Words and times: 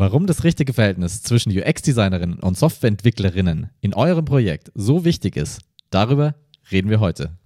Warum 0.00 0.26
das 0.26 0.44
richtige 0.44 0.72
Verhältnis 0.72 1.22
zwischen 1.22 1.52
UX-Designerinnen 1.52 2.40
und 2.40 2.56
Softwareentwicklerinnen 2.56 3.68
in 3.82 3.92
eurem 3.92 4.24
Projekt 4.24 4.72
so 4.74 5.04
wichtig 5.04 5.36
ist, 5.36 5.60
darüber 5.90 6.36
reden 6.72 6.88
wir 6.88 7.00
heute. 7.00 7.36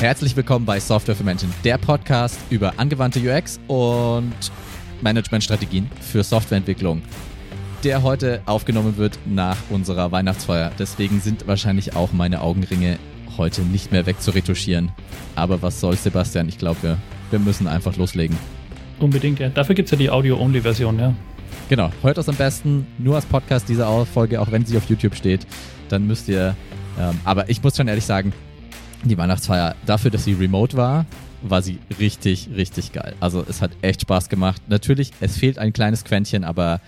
Herzlich 0.00 0.34
willkommen 0.34 0.66
bei 0.66 0.80
Software 0.80 1.14
für 1.14 1.22
Menschen, 1.22 1.54
der 1.62 1.78
Podcast 1.78 2.40
über 2.50 2.76
angewandte 2.76 3.20
UX 3.20 3.60
und 3.68 4.34
Managementstrategien 5.00 5.88
für 6.00 6.24
Softwareentwicklung 6.24 7.02
der 7.84 8.02
heute 8.02 8.40
aufgenommen 8.46 8.96
wird 8.96 9.18
nach 9.26 9.58
unserer 9.68 10.10
Weihnachtsfeier. 10.10 10.72
Deswegen 10.78 11.20
sind 11.20 11.46
wahrscheinlich 11.46 11.94
auch 11.94 12.12
meine 12.12 12.40
Augenringe 12.40 12.98
heute 13.36 13.60
nicht 13.62 13.92
mehr 13.92 14.06
wegzuretuschieren. 14.06 14.90
Aber 15.34 15.60
was 15.60 15.80
soll 15.80 15.96
Sebastian? 15.96 16.48
Ich 16.48 16.56
glaube, 16.56 16.82
wir, 16.82 16.98
wir 17.30 17.38
müssen 17.38 17.66
einfach 17.66 17.96
loslegen. 17.96 18.36
Unbedingt, 19.00 19.38
ja. 19.38 19.50
Dafür 19.50 19.74
gibt 19.74 19.86
es 19.86 19.90
ja 19.90 19.98
die 19.98 20.08
Audio-Only-Version, 20.08 20.98
ja. 20.98 21.14
Genau. 21.68 21.92
Hört 22.02 22.16
es 22.16 22.28
am 22.28 22.36
besten 22.36 22.86
nur 22.98 23.16
als 23.16 23.26
Podcast 23.26 23.68
diese 23.68 23.86
Folge, 24.06 24.40
auch 24.40 24.50
wenn 24.50 24.64
sie 24.64 24.76
auf 24.78 24.88
YouTube 24.88 25.14
steht. 25.14 25.46
Dann 25.88 26.06
müsst 26.06 26.28
ihr. 26.28 26.56
Ähm, 26.98 27.20
aber 27.24 27.50
ich 27.50 27.62
muss 27.62 27.76
schon 27.76 27.88
ehrlich 27.88 28.04
sagen, 28.04 28.32
die 29.02 29.18
Weihnachtsfeier, 29.18 29.74
dafür, 29.84 30.10
dass 30.10 30.24
sie 30.24 30.32
remote 30.32 30.76
war, 30.76 31.04
war 31.42 31.60
sie 31.60 31.78
richtig, 31.98 32.48
richtig 32.56 32.92
geil. 32.92 33.14
Also 33.20 33.44
es 33.46 33.60
hat 33.60 33.72
echt 33.82 34.00
Spaß 34.02 34.30
gemacht. 34.30 34.62
Natürlich, 34.68 35.10
es 35.20 35.36
fehlt 35.36 35.58
ein 35.58 35.74
kleines 35.74 36.04
Quäntchen, 36.04 36.44
aber 36.44 36.80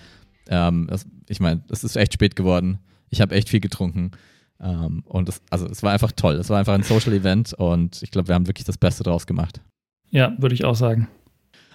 ähm, 0.49 0.87
das, 0.89 1.05
ich 1.27 1.39
meine, 1.39 1.63
es 1.69 1.83
ist 1.83 1.95
echt 1.95 2.13
spät 2.13 2.35
geworden. 2.35 2.79
Ich 3.09 3.21
habe 3.21 3.35
echt 3.35 3.49
viel 3.49 3.59
getrunken. 3.59 4.11
Ähm, 4.59 5.03
und 5.05 5.29
es, 5.29 5.41
also 5.49 5.67
es 5.67 5.83
war 5.83 5.91
einfach 5.91 6.11
toll. 6.11 6.35
Es 6.35 6.49
war 6.49 6.59
einfach 6.59 6.73
ein 6.73 6.83
Social 6.83 7.13
Event 7.13 7.53
und 7.53 8.01
ich 8.01 8.11
glaube, 8.11 8.27
wir 8.27 8.35
haben 8.35 8.47
wirklich 8.47 8.65
das 8.65 8.77
Beste 8.77 9.03
draus 9.03 9.27
gemacht. 9.27 9.61
Ja, 10.09 10.35
würde 10.39 10.55
ich 10.55 10.65
auch 10.65 10.75
sagen. 10.75 11.07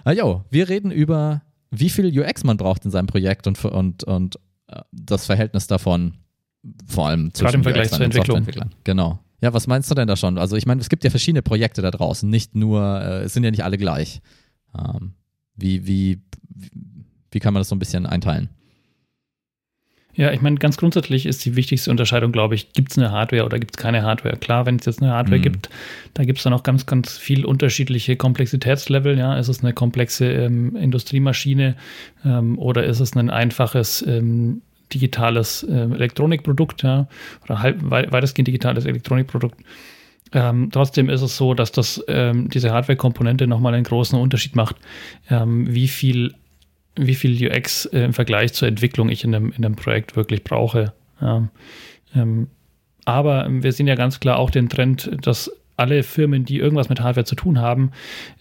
Ah, 0.03 0.11
jo, 0.11 0.43
wir 0.49 0.67
reden 0.67 0.91
über, 0.91 1.41
wie 1.71 1.89
viel 1.89 2.19
UX 2.19 2.43
man 2.43 2.57
braucht 2.57 2.83
in 2.85 2.91
seinem 2.91 3.07
Projekt 3.07 3.47
und, 3.47 3.63
und, 3.63 4.03
und 4.03 4.35
äh, 4.67 4.81
das 4.91 5.25
Verhältnis 5.25 5.67
davon, 5.67 6.15
vor 6.85 7.07
allem 7.07 7.33
zwischen 7.33 7.45
Gerade 7.45 7.57
im 7.57 7.63
Vergleich 7.63 7.89
zur 7.89 8.01
Entwicklung. 8.01 8.45
Genau. 8.83 9.19
Ja, 9.41 9.53
was 9.53 9.67
meinst 9.67 9.91
du 9.91 9.95
denn 9.95 10.07
da 10.07 10.15
schon? 10.15 10.37
Also 10.37 10.55
ich 10.55 10.65
meine, 10.65 10.81
es 10.81 10.89
gibt 10.89 11.03
ja 11.03 11.09
verschiedene 11.09 11.41
Projekte 11.41 11.81
da 11.81 11.91
draußen, 11.91 12.29
nicht 12.29 12.55
nur, 12.55 13.01
äh, 13.01 13.23
es 13.23 13.33
sind 13.33 13.43
ja 13.43 13.51
nicht 13.51 13.63
alle 13.63 13.77
gleich. 13.77 14.21
Ähm, 14.77 15.13
wie, 15.55 15.85
wie, 15.85 16.21
wie 17.31 17.39
kann 17.39 17.53
man 17.53 17.61
das 17.61 17.69
so 17.69 17.75
ein 17.75 17.79
bisschen 17.79 18.05
einteilen? 18.05 18.49
Ja, 20.15 20.31
ich 20.31 20.41
meine, 20.41 20.57
ganz 20.57 20.77
grundsätzlich 20.77 21.25
ist 21.25 21.43
die 21.43 21.55
wichtigste 21.55 21.89
Unterscheidung, 21.89 22.31
glaube 22.31 22.53
ich, 22.53 22.73
gibt 22.73 22.91
es 22.91 22.97
eine 22.97 23.11
Hardware 23.11 23.45
oder 23.45 23.57
gibt 23.57 23.75
es 23.75 23.81
keine 23.81 24.03
Hardware? 24.03 24.37
Klar, 24.37 24.65
wenn 24.67 24.75
es 24.75 24.85
jetzt 24.85 25.01
eine 25.01 25.11
Hardware 25.11 25.39
mhm. 25.39 25.43
gibt, 25.43 25.69
da 26.13 26.23
gibt 26.23 26.37
es 26.37 26.43
dann 26.43 26.53
auch 26.53 26.61
ganz, 26.61 26.85
ganz 26.85 27.17
viel 27.17 27.45
unterschiedliche 27.45 28.15
Komplexitätslevel. 28.15 29.17
Ja, 29.17 29.37
ist 29.37 29.47
es 29.47 29.63
eine 29.63 29.73
komplexe 29.73 30.31
ähm, 30.31 30.75
Industriemaschine 30.75 31.75
ähm, 32.23 32.59
oder 32.59 32.83
ist 32.83 32.99
es 32.99 33.15
ein 33.15 33.31
einfaches 33.31 34.05
ähm, 34.05 34.61
digitales 34.93 35.63
äh, 35.63 35.73
Elektronikprodukt, 35.73 36.83
ja, 36.83 37.07
oder 37.45 37.61
halb, 37.61 37.79
weitestgehend 37.89 38.47
digitales 38.47 38.85
Elektronikprodukt? 38.85 39.59
Ähm, 40.31 40.69
trotzdem 40.71 41.09
ist 41.09 41.21
es 41.21 41.37
so, 41.37 41.53
dass 41.53 41.71
das 41.71 42.03
ähm, 42.07 42.49
diese 42.49 42.71
Hardware-Komponente 42.71 43.47
nochmal 43.47 43.73
einen 43.73 43.83
großen 43.83 44.17
Unterschied 44.19 44.55
macht, 44.55 44.75
ähm, 45.29 45.73
wie 45.73 45.87
viel 45.87 46.33
wie 46.95 47.15
viel 47.15 47.47
UX 47.47 47.85
äh, 47.85 48.01
im 48.01 48.13
Vergleich 48.13 48.53
zur 48.53 48.67
Entwicklung 48.67 49.09
ich 49.09 49.23
in 49.23 49.33
einem, 49.33 49.53
in 49.55 49.65
einem 49.65 49.75
Projekt 49.75 50.15
wirklich 50.15 50.43
brauche. 50.43 50.93
Ja. 51.21 51.47
Ähm, 52.15 52.47
aber 53.05 53.47
wir 53.49 53.71
sehen 53.71 53.87
ja 53.87 53.95
ganz 53.95 54.19
klar 54.19 54.37
auch 54.37 54.49
den 54.49 54.69
Trend, 54.69 55.11
dass 55.21 55.51
alle 55.75 56.03
Firmen, 56.03 56.45
die 56.45 56.57
irgendwas 56.57 56.89
mit 56.89 57.01
Hardware 57.01 57.25
zu 57.25 57.35
tun 57.35 57.59
haben, 57.59 57.91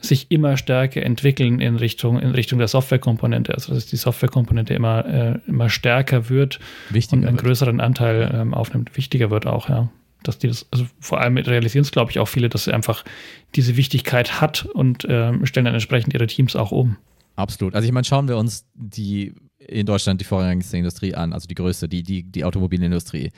sich 0.01 0.31
immer 0.31 0.57
stärker 0.57 1.03
entwickeln 1.03 1.61
in 1.61 1.77
Richtung, 1.77 2.19
in 2.19 2.31
Richtung 2.31 2.59
der 2.59 2.69
Softwarekomponente. 2.69 3.55
Also 3.55 3.75
dass 3.75 3.87
die 3.87 3.97
Softwarekomponente 3.97 4.75
immer, 4.75 5.07
äh, 5.07 5.39
immer 5.47 5.71
stärker 5.71 6.29
wird 6.29 6.61
Wichtiger 6.91 7.23
und 7.23 7.27
einen 7.27 7.37
wird. 7.37 7.47
größeren 7.47 7.81
Anteil 7.81 8.31
ähm, 8.35 8.55
aufnimmt. 8.55 8.97
Wichtiger 8.97 9.31
wird 9.31 9.47
auch, 9.47 9.69
ja. 9.69 9.89
Dass 10.23 10.39
die 10.39 10.47
das, 10.47 10.67
also 10.71 10.87
vor 11.01 11.21
allem 11.21 11.37
realisieren 11.37 11.83
es, 11.83 11.91
glaube 11.91 12.13
ich, 12.13 12.19
auch 12.19 12.29
viele, 12.29 12.49
dass 12.49 12.65
sie 12.65 12.75
einfach 12.75 13.05
diese 13.57 13.77
Wichtigkeit 13.77 14.41
hat 14.41 14.67
und 14.67 15.07
ähm, 15.09 15.47
stellen 15.47 15.65
dann 15.65 15.75
entsprechend 15.75 16.15
ihre 16.15 16.27
Teams 16.27 16.55
auch 16.55 16.71
um. 16.71 16.97
Absolut. 17.37 17.75
Also 17.75 17.87
ich 17.87 17.93
meine, 17.93 18.05
schauen 18.05 18.29
wir 18.29 18.37
uns 18.37 18.67
die 18.75 19.35
in 19.59 19.87
Deutschland 19.87 20.21
die 20.21 20.25
vorrangigste 20.25 20.77
Industrie 20.77 21.15
an, 21.15 21.33
also 21.33 21.47
die 21.47 21.55
größte, 21.55 21.89
die, 21.89 22.03
die, 22.03 22.25
die 22.25 22.45
Automobilindustrie. 22.45 23.31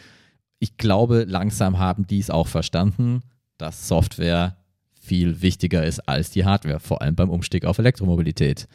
Ich 0.58 0.76
glaube, 0.76 1.24
langsam 1.28 1.78
haben 1.78 2.06
die 2.06 2.18
es 2.18 2.30
auch 2.30 2.46
verstanden, 2.48 3.22
dass 3.58 3.88
Software 3.88 4.56
viel 4.94 5.42
wichtiger 5.42 5.84
ist 5.84 6.00
als 6.08 6.30
die 6.30 6.44
Hardware, 6.44 6.80
vor 6.80 7.02
allem 7.02 7.14
beim 7.14 7.28
Umstieg 7.28 7.66
auf 7.66 7.78
Elektromobilität. 7.78 8.68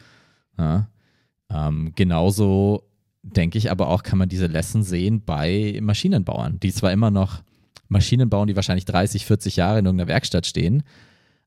Ja. 0.57 0.89
Ähm, 1.51 1.93
genauso 1.95 2.83
denke 3.23 3.57
ich 3.57 3.71
aber 3.71 3.87
auch, 3.87 4.03
kann 4.03 4.19
man 4.19 4.29
diese 4.29 4.47
Lesson 4.47 4.83
sehen 4.83 5.23
bei 5.25 5.79
Maschinenbauern, 5.81 6.59
die 6.59 6.71
zwar 6.71 6.91
immer 6.91 7.11
noch 7.11 7.41
Maschinen 7.87 8.29
bauen, 8.29 8.47
die 8.47 8.55
wahrscheinlich 8.55 8.85
30, 8.85 9.25
40 9.25 9.55
Jahre 9.55 9.79
in 9.79 9.85
irgendeiner 9.85 10.07
Werkstatt 10.07 10.45
stehen, 10.45 10.83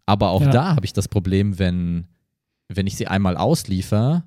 aber 0.05 0.31
auch 0.31 0.43
ja. 0.43 0.51
da 0.51 0.75
habe 0.75 0.85
ich 0.85 0.93
das 0.93 1.07
Problem, 1.07 1.59
wenn 1.61 2.09
wenn 2.77 2.87
ich 2.87 2.97
sie 2.97 3.07
einmal 3.07 3.37
ausliefer 3.37 4.25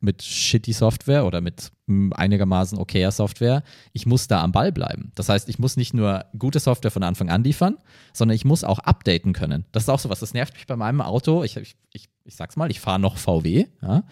mit 0.00 0.22
shitty 0.22 0.72
Software 0.72 1.24
oder 1.24 1.40
mit 1.40 1.70
einigermaßen 1.86 2.76
okayer 2.76 3.12
Software, 3.12 3.62
ich 3.92 4.04
muss 4.04 4.26
da 4.26 4.42
am 4.42 4.52
Ball 4.52 4.72
bleiben. 4.72 5.12
Das 5.14 5.28
heißt, 5.28 5.48
ich 5.48 5.58
muss 5.58 5.76
nicht 5.76 5.94
nur 5.94 6.24
gute 6.36 6.58
Software 6.58 6.90
von 6.90 7.04
Anfang 7.04 7.30
an 7.30 7.44
liefern, 7.44 7.78
sondern 8.12 8.34
ich 8.34 8.44
muss 8.44 8.64
auch 8.64 8.80
updaten 8.80 9.32
können. 9.32 9.64
Das 9.72 9.84
ist 9.84 9.88
auch 9.88 10.00
sowas, 10.00 10.20
das 10.20 10.34
nervt 10.34 10.54
mich 10.54 10.66
bei 10.66 10.76
meinem 10.76 11.00
Auto. 11.00 11.44
Ich, 11.44 11.56
ich, 11.56 11.76
ich, 11.92 12.08
ich 12.24 12.36
sag's 12.36 12.56
mal, 12.56 12.70
ich 12.70 12.80
fahre 12.80 12.98
noch 12.98 13.16
VW. 13.16 13.66
Ja? 13.80 14.02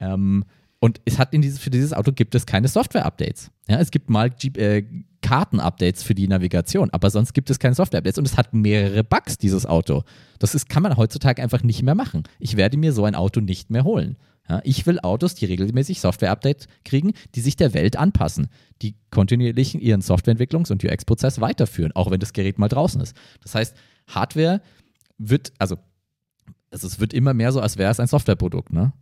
Ähm, 0.00 0.44
und 0.80 1.00
es 1.04 1.18
hat 1.18 1.34
in 1.34 1.42
dieses, 1.42 1.58
für 1.58 1.70
dieses 1.70 1.92
Auto 1.92 2.12
gibt 2.12 2.34
es 2.34 2.46
keine 2.46 2.68
Software-Updates. 2.68 3.50
Ja, 3.68 3.78
es 3.78 3.90
gibt 3.90 4.10
mal 4.10 4.32
äh, 4.56 4.84
Karten-Updates 5.28 6.02
für 6.02 6.14
die 6.14 6.26
Navigation, 6.26 6.88
aber 6.90 7.10
sonst 7.10 7.34
gibt 7.34 7.50
es 7.50 7.58
keine 7.58 7.74
Software-Updates. 7.74 8.16
Und 8.16 8.26
es 8.26 8.38
hat 8.38 8.54
mehrere 8.54 9.04
Bugs, 9.04 9.36
dieses 9.36 9.66
Auto. 9.66 10.04
Das 10.38 10.54
ist, 10.54 10.70
kann 10.70 10.82
man 10.82 10.96
heutzutage 10.96 11.42
einfach 11.42 11.62
nicht 11.62 11.82
mehr 11.82 11.94
machen. 11.94 12.22
Ich 12.38 12.56
werde 12.56 12.78
mir 12.78 12.94
so 12.94 13.04
ein 13.04 13.14
Auto 13.14 13.40
nicht 13.40 13.68
mehr 13.68 13.84
holen. 13.84 14.16
Ja, 14.48 14.62
ich 14.64 14.86
will 14.86 14.98
Autos, 15.00 15.34
die 15.34 15.44
regelmäßig 15.44 16.00
Software-Updates 16.00 16.66
kriegen, 16.82 17.12
die 17.34 17.42
sich 17.42 17.56
der 17.56 17.74
Welt 17.74 17.98
anpassen, 17.98 18.48
die 18.80 18.94
kontinuierlich 19.10 19.74
ihren 19.74 20.00
Softwareentwicklungs- 20.00 20.72
und 20.72 20.82
UX-Prozess 20.82 21.42
weiterführen, 21.42 21.92
auch 21.92 22.10
wenn 22.10 22.20
das 22.20 22.32
Gerät 22.32 22.58
mal 22.58 22.68
draußen 22.68 22.98
ist. 23.02 23.14
Das 23.42 23.54
heißt, 23.54 23.76
Hardware 24.06 24.62
wird, 25.18 25.52
also, 25.58 25.76
also 26.70 26.86
es 26.86 27.00
wird 27.00 27.12
immer 27.12 27.34
mehr 27.34 27.52
so, 27.52 27.60
als 27.60 27.76
wäre 27.76 27.90
es 27.90 28.00
ein 28.00 28.06
Softwareprodukt. 28.06 28.72
Ne? 28.72 28.94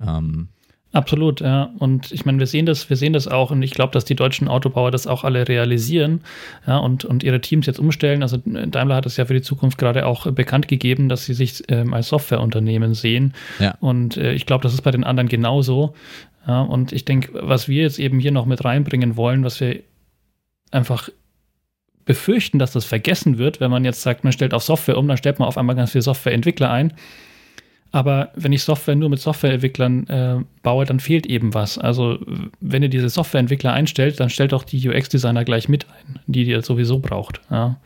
Ähm, 0.00 0.48
Absolut, 0.92 1.40
ja. 1.40 1.70
Und 1.78 2.12
ich 2.12 2.26
meine, 2.26 2.38
wir 2.38 2.46
sehen 2.46 2.66
das, 2.66 2.90
wir 2.90 2.98
sehen 2.98 3.14
das 3.14 3.26
auch 3.26 3.50
und 3.50 3.62
ich 3.62 3.72
glaube, 3.72 3.92
dass 3.92 4.04
die 4.04 4.14
deutschen 4.14 4.46
Autobauer 4.46 4.90
das 4.90 5.06
auch 5.06 5.24
alle 5.24 5.48
realisieren, 5.48 6.20
ja, 6.66 6.76
und, 6.76 7.06
und 7.06 7.22
ihre 7.22 7.40
Teams 7.40 7.64
jetzt 7.66 7.78
umstellen. 7.78 8.22
Also 8.22 8.36
Daimler 8.44 8.96
hat 8.96 9.06
es 9.06 9.16
ja 9.16 9.24
für 9.24 9.32
die 9.32 9.42
Zukunft 9.42 9.78
gerade 9.78 10.04
auch 10.06 10.30
bekannt 10.30 10.68
gegeben, 10.68 11.08
dass 11.08 11.24
sie 11.24 11.32
sich 11.32 11.62
ähm, 11.68 11.94
als 11.94 12.08
Softwareunternehmen 12.08 12.92
sehen. 12.92 13.32
Ja. 13.58 13.74
Und 13.80 14.18
äh, 14.18 14.34
ich 14.34 14.44
glaube, 14.44 14.62
das 14.62 14.74
ist 14.74 14.82
bei 14.82 14.90
den 14.90 15.04
anderen 15.04 15.28
genauso. 15.28 15.94
Ja, 16.46 16.60
und 16.60 16.92
ich 16.92 17.06
denke, 17.06 17.30
was 17.34 17.68
wir 17.68 17.82
jetzt 17.82 17.98
eben 17.98 18.18
hier 18.18 18.32
noch 18.32 18.46
mit 18.46 18.64
reinbringen 18.64 19.16
wollen, 19.16 19.44
was 19.44 19.60
wir 19.60 19.80
einfach 20.72 21.08
befürchten, 22.04 22.58
dass 22.58 22.72
das 22.72 22.84
vergessen 22.84 23.38
wird, 23.38 23.60
wenn 23.60 23.70
man 23.70 23.84
jetzt 23.84 24.02
sagt, 24.02 24.24
man 24.24 24.32
stellt 24.32 24.52
auf 24.52 24.62
Software 24.62 24.98
um, 24.98 25.08
dann 25.08 25.16
stellt 25.16 25.38
man 25.38 25.48
auf 25.48 25.56
einmal 25.56 25.76
ganz 25.76 25.92
viele 25.92 26.02
Softwareentwickler 26.02 26.70
ein. 26.70 26.92
Aber 27.92 28.30
wenn 28.34 28.52
ich 28.52 28.62
Software 28.62 28.96
nur 28.96 29.10
mit 29.10 29.20
Softwareentwicklern 29.20 30.06
äh, 30.08 30.40
baue, 30.62 30.86
dann 30.86 30.98
fehlt 30.98 31.26
eben 31.26 31.52
was. 31.52 31.78
Also 31.78 32.18
wenn 32.60 32.82
ihr 32.82 32.88
diese 32.88 33.10
Softwareentwickler 33.10 33.72
einstellt, 33.72 34.18
dann 34.18 34.30
stellt 34.30 34.54
auch 34.54 34.64
die 34.64 34.88
UX-Designer 34.88 35.44
gleich 35.44 35.68
mit 35.68 35.86
ein, 35.86 36.18
die 36.26 36.44
ihr 36.44 36.62
sowieso 36.62 36.98
braucht. 36.98 37.42
Ja. 37.50 37.78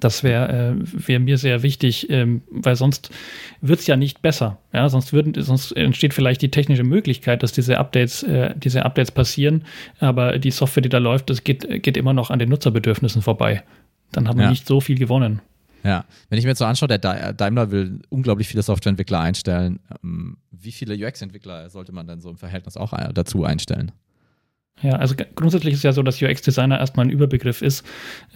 Das 0.00 0.22
wäre 0.22 0.76
äh, 0.76 1.06
wär 1.08 1.20
mir 1.20 1.38
sehr 1.38 1.62
wichtig, 1.62 2.10
ähm, 2.10 2.42
weil 2.50 2.76
sonst 2.76 3.10
wird 3.60 3.80
es 3.80 3.86
ja 3.86 3.96
nicht 3.96 4.20
besser. 4.20 4.58
Ja? 4.72 4.88
Sonst, 4.88 5.12
würden, 5.12 5.40
sonst 5.40 5.72
entsteht 5.72 6.12
vielleicht 6.12 6.42
die 6.42 6.50
technische 6.50 6.84
Möglichkeit, 6.84 7.42
dass 7.42 7.52
diese 7.52 7.78
Updates, 7.78 8.24
äh, 8.24 8.52
diese 8.56 8.84
Updates 8.84 9.12
passieren, 9.12 9.64
aber 10.00 10.38
die 10.38 10.50
Software, 10.50 10.82
die 10.82 10.88
da 10.88 10.98
läuft, 10.98 11.30
das 11.30 11.44
geht, 11.44 11.82
geht 11.82 11.96
immer 11.96 12.12
noch 12.12 12.30
an 12.30 12.40
den 12.40 12.48
Nutzerbedürfnissen 12.48 13.22
vorbei. 13.22 13.62
Dann 14.12 14.28
haben 14.28 14.38
wir 14.38 14.44
ja. 14.44 14.50
nicht 14.50 14.66
so 14.66 14.80
viel 14.80 14.98
gewonnen. 14.98 15.40
Ja, 15.84 16.04
wenn 16.28 16.38
ich 16.38 16.44
mir 16.44 16.50
jetzt 16.50 16.58
so 16.58 16.64
anschaue, 16.64 16.88
der 16.88 17.32
Daimler 17.32 17.70
will 17.70 18.00
unglaublich 18.08 18.48
viele 18.48 18.62
Softwareentwickler 18.62 19.20
einstellen. 19.20 19.80
Ähm, 20.02 20.38
wie 20.50 20.72
viele 20.72 20.94
UX-Entwickler 20.94 21.70
sollte 21.70 21.92
man 21.92 22.06
dann 22.06 22.20
so 22.20 22.30
im 22.30 22.36
Verhältnis 22.36 22.76
auch 22.76 22.92
dazu 23.12 23.44
einstellen? 23.44 23.92
Ja, 24.82 24.92
also 24.92 25.16
grundsätzlich 25.34 25.74
ist 25.74 25.82
ja 25.82 25.92
so, 25.92 26.04
dass 26.04 26.22
UX-Designer 26.22 26.78
erstmal 26.78 27.06
ein 27.06 27.10
Überbegriff 27.10 27.62
ist, 27.62 27.84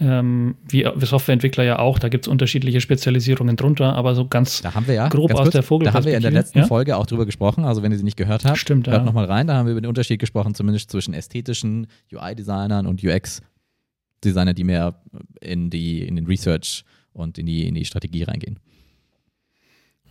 ähm, 0.01 0.55
wie, 0.67 0.85
Softwareentwickler 0.99 1.63
ja 1.63 1.79
auch. 1.79 1.99
Da 1.99 2.09
gibt 2.09 2.25
es 2.25 2.27
unterschiedliche 2.27 2.81
Spezialisierungen 2.81 3.55
drunter, 3.55 3.93
aber 3.93 4.13
so 4.13 4.27
ganz 4.27 4.61
da 4.61 4.73
haben 4.73 4.85
wir 4.87 4.95
ja, 4.95 5.07
grob 5.07 5.33
aus 5.33 5.43
kurz, 5.43 5.51
der 5.53 5.63
Vogel. 5.63 5.85
Da 5.85 5.93
haben 5.93 6.05
wir 6.05 6.15
in 6.15 6.21
der 6.21 6.31
letzten 6.31 6.59
ja? 6.59 6.65
Folge 6.65 6.97
auch 6.97 7.05
drüber 7.05 7.25
gesprochen, 7.25 7.63
also 7.63 7.81
wenn 7.81 7.93
ihr 7.93 7.97
sie 7.97 8.03
nicht 8.03 8.17
gehört 8.17 8.43
habt, 8.43 8.57
Stimmt, 8.57 8.87
hört 8.87 8.97
ja. 8.97 9.03
nochmal 9.03 9.25
rein, 9.25 9.47
da 9.47 9.55
haben 9.55 9.67
wir 9.67 9.71
über 9.71 9.81
den 9.81 9.87
Unterschied 9.87 10.19
gesprochen, 10.19 10.53
zumindest 10.53 10.91
zwischen 10.91 11.13
ästhetischen 11.13 11.87
UI-Designern 12.11 12.87
und 12.87 13.01
UX 13.03 13.41
UX-Designer, 14.23 14.53
die 14.53 14.63
mehr 14.63 14.95
in, 15.41 15.69
die, 15.69 16.05
in 16.05 16.15
den 16.15 16.25
Research 16.25 16.83
und 17.13 17.37
in 17.37 17.45
die, 17.45 17.67
in 17.67 17.75
die 17.75 17.85
Strategie 17.85 18.23
reingehen. 18.23 18.59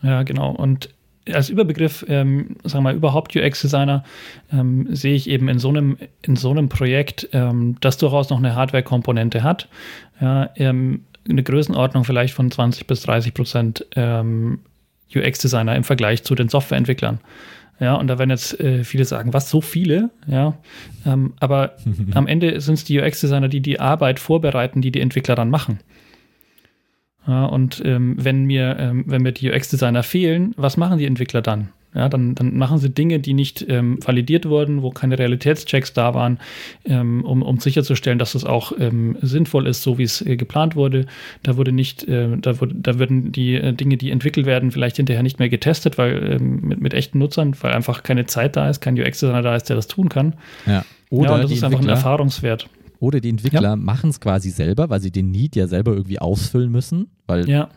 Ja, 0.02 0.22
genau. 0.22 0.50
Und 0.50 0.90
als 1.32 1.48
Überbegriff, 1.48 2.04
ähm, 2.08 2.56
sagen 2.64 2.78
wir 2.84 2.92
mal, 2.92 2.94
überhaupt 2.94 3.36
UX-Designer, 3.36 4.04
ähm, 4.52 4.88
sehe 4.94 5.14
ich 5.14 5.28
eben 5.28 5.48
in 5.48 5.58
so 5.58 5.68
einem, 5.68 5.96
in 6.22 6.36
so 6.36 6.50
einem 6.50 6.68
Projekt, 6.68 7.28
ähm, 7.32 7.76
das 7.80 7.96
durchaus 7.98 8.30
noch 8.30 8.38
eine 8.38 8.56
Hardware-Komponente 8.56 9.42
hat. 9.42 9.68
Ja, 10.20 10.50
ähm, 10.56 11.04
eine 11.28 11.42
Größenordnung 11.42 12.04
vielleicht 12.04 12.34
von 12.34 12.50
20 12.50 12.86
bis 12.86 13.02
30 13.02 13.34
Prozent 13.34 13.86
ähm, 13.94 14.60
UX-Designer 15.14 15.76
im 15.76 15.84
Vergleich 15.84 16.24
zu 16.24 16.34
den 16.34 16.48
Softwareentwicklern. 16.48 17.20
Ja, 17.78 17.94
und 17.94 18.06
da 18.08 18.18
werden 18.18 18.30
jetzt 18.30 18.58
äh, 18.60 18.84
viele 18.84 19.04
sagen, 19.04 19.32
was, 19.32 19.50
so 19.50 19.60
viele? 19.60 20.10
Ja, 20.26 20.58
ähm, 21.06 21.34
aber 21.38 21.76
am 22.14 22.26
Ende 22.26 22.60
sind 22.60 22.74
es 22.74 22.84
die 22.84 23.00
UX-Designer, 23.00 23.48
die 23.48 23.60
die 23.60 23.78
Arbeit 23.78 24.18
vorbereiten, 24.18 24.82
die 24.82 24.90
die 24.90 25.00
Entwickler 25.00 25.34
dann 25.34 25.50
machen. 25.50 25.78
Ja, 27.26 27.44
und 27.46 27.80
ähm, 27.84 28.16
wenn 28.18 28.44
mir, 28.44 28.76
ähm, 28.78 29.04
wenn 29.06 29.22
mir 29.22 29.32
die 29.32 29.50
UX-Designer 29.50 30.02
fehlen, 30.02 30.54
was 30.56 30.76
machen 30.76 30.98
die 30.98 31.06
Entwickler 31.06 31.42
dann? 31.42 31.68
Ja, 31.94 32.08
dann, 32.08 32.34
dann 32.34 32.56
machen 32.56 32.78
sie 32.78 32.88
Dinge, 32.88 33.18
die 33.18 33.34
nicht 33.34 33.66
ähm, 33.68 33.98
validiert 34.02 34.48
wurden, 34.48 34.80
wo 34.80 34.90
keine 34.90 35.18
Realitätschecks 35.18 35.92
da 35.92 36.14
waren, 36.14 36.38
ähm, 36.86 37.22
um, 37.22 37.42
um 37.42 37.58
sicherzustellen, 37.58 38.18
dass 38.18 38.34
es 38.34 38.46
auch 38.46 38.72
ähm, 38.78 39.18
sinnvoll 39.20 39.66
ist, 39.66 39.82
so 39.82 39.98
wie 39.98 40.04
es 40.04 40.22
äh, 40.22 40.36
geplant 40.36 40.74
wurde. 40.74 41.04
Da 41.42 41.58
wurde 41.58 41.70
nicht, 41.70 42.08
äh, 42.08 42.28
da, 42.38 42.60
wurde, 42.62 42.74
da 42.76 42.98
würden 42.98 43.30
die 43.30 43.56
äh, 43.56 43.74
Dinge, 43.74 43.98
die 43.98 44.10
entwickelt 44.10 44.46
werden, 44.46 44.70
vielleicht 44.70 44.96
hinterher 44.96 45.22
nicht 45.22 45.38
mehr 45.38 45.50
getestet, 45.50 45.98
weil 45.98 46.32
ähm, 46.32 46.60
mit, 46.62 46.80
mit 46.80 46.94
echten 46.94 47.18
Nutzern, 47.18 47.54
weil 47.60 47.72
einfach 47.72 48.02
keine 48.02 48.24
Zeit 48.24 48.56
da 48.56 48.70
ist, 48.70 48.80
kein 48.80 48.98
UX-Designer 48.98 49.42
da 49.42 49.54
ist, 49.54 49.68
der 49.68 49.76
das 49.76 49.86
tun 49.86 50.08
kann. 50.08 50.32
Ja. 50.64 50.86
Oder 51.10 51.32
ja, 51.32 51.42
das 51.42 51.52
ist 51.52 51.62
einfach 51.62 51.80
ein 51.80 51.90
Erfahrungswert. 51.90 52.70
Oder 53.02 53.20
die 53.20 53.30
Entwickler 53.30 53.62
ja. 53.62 53.76
machen 53.76 54.10
es 54.10 54.20
quasi 54.20 54.50
selber, 54.50 54.88
weil 54.88 55.00
sie 55.00 55.10
den 55.10 55.32
Need 55.32 55.56
ja 55.56 55.66
selber 55.66 55.92
irgendwie 55.92 56.20
ausfüllen 56.20 56.70
müssen, 56.70 57.08
weil 57.26 57.48
ja. 57.50 57.68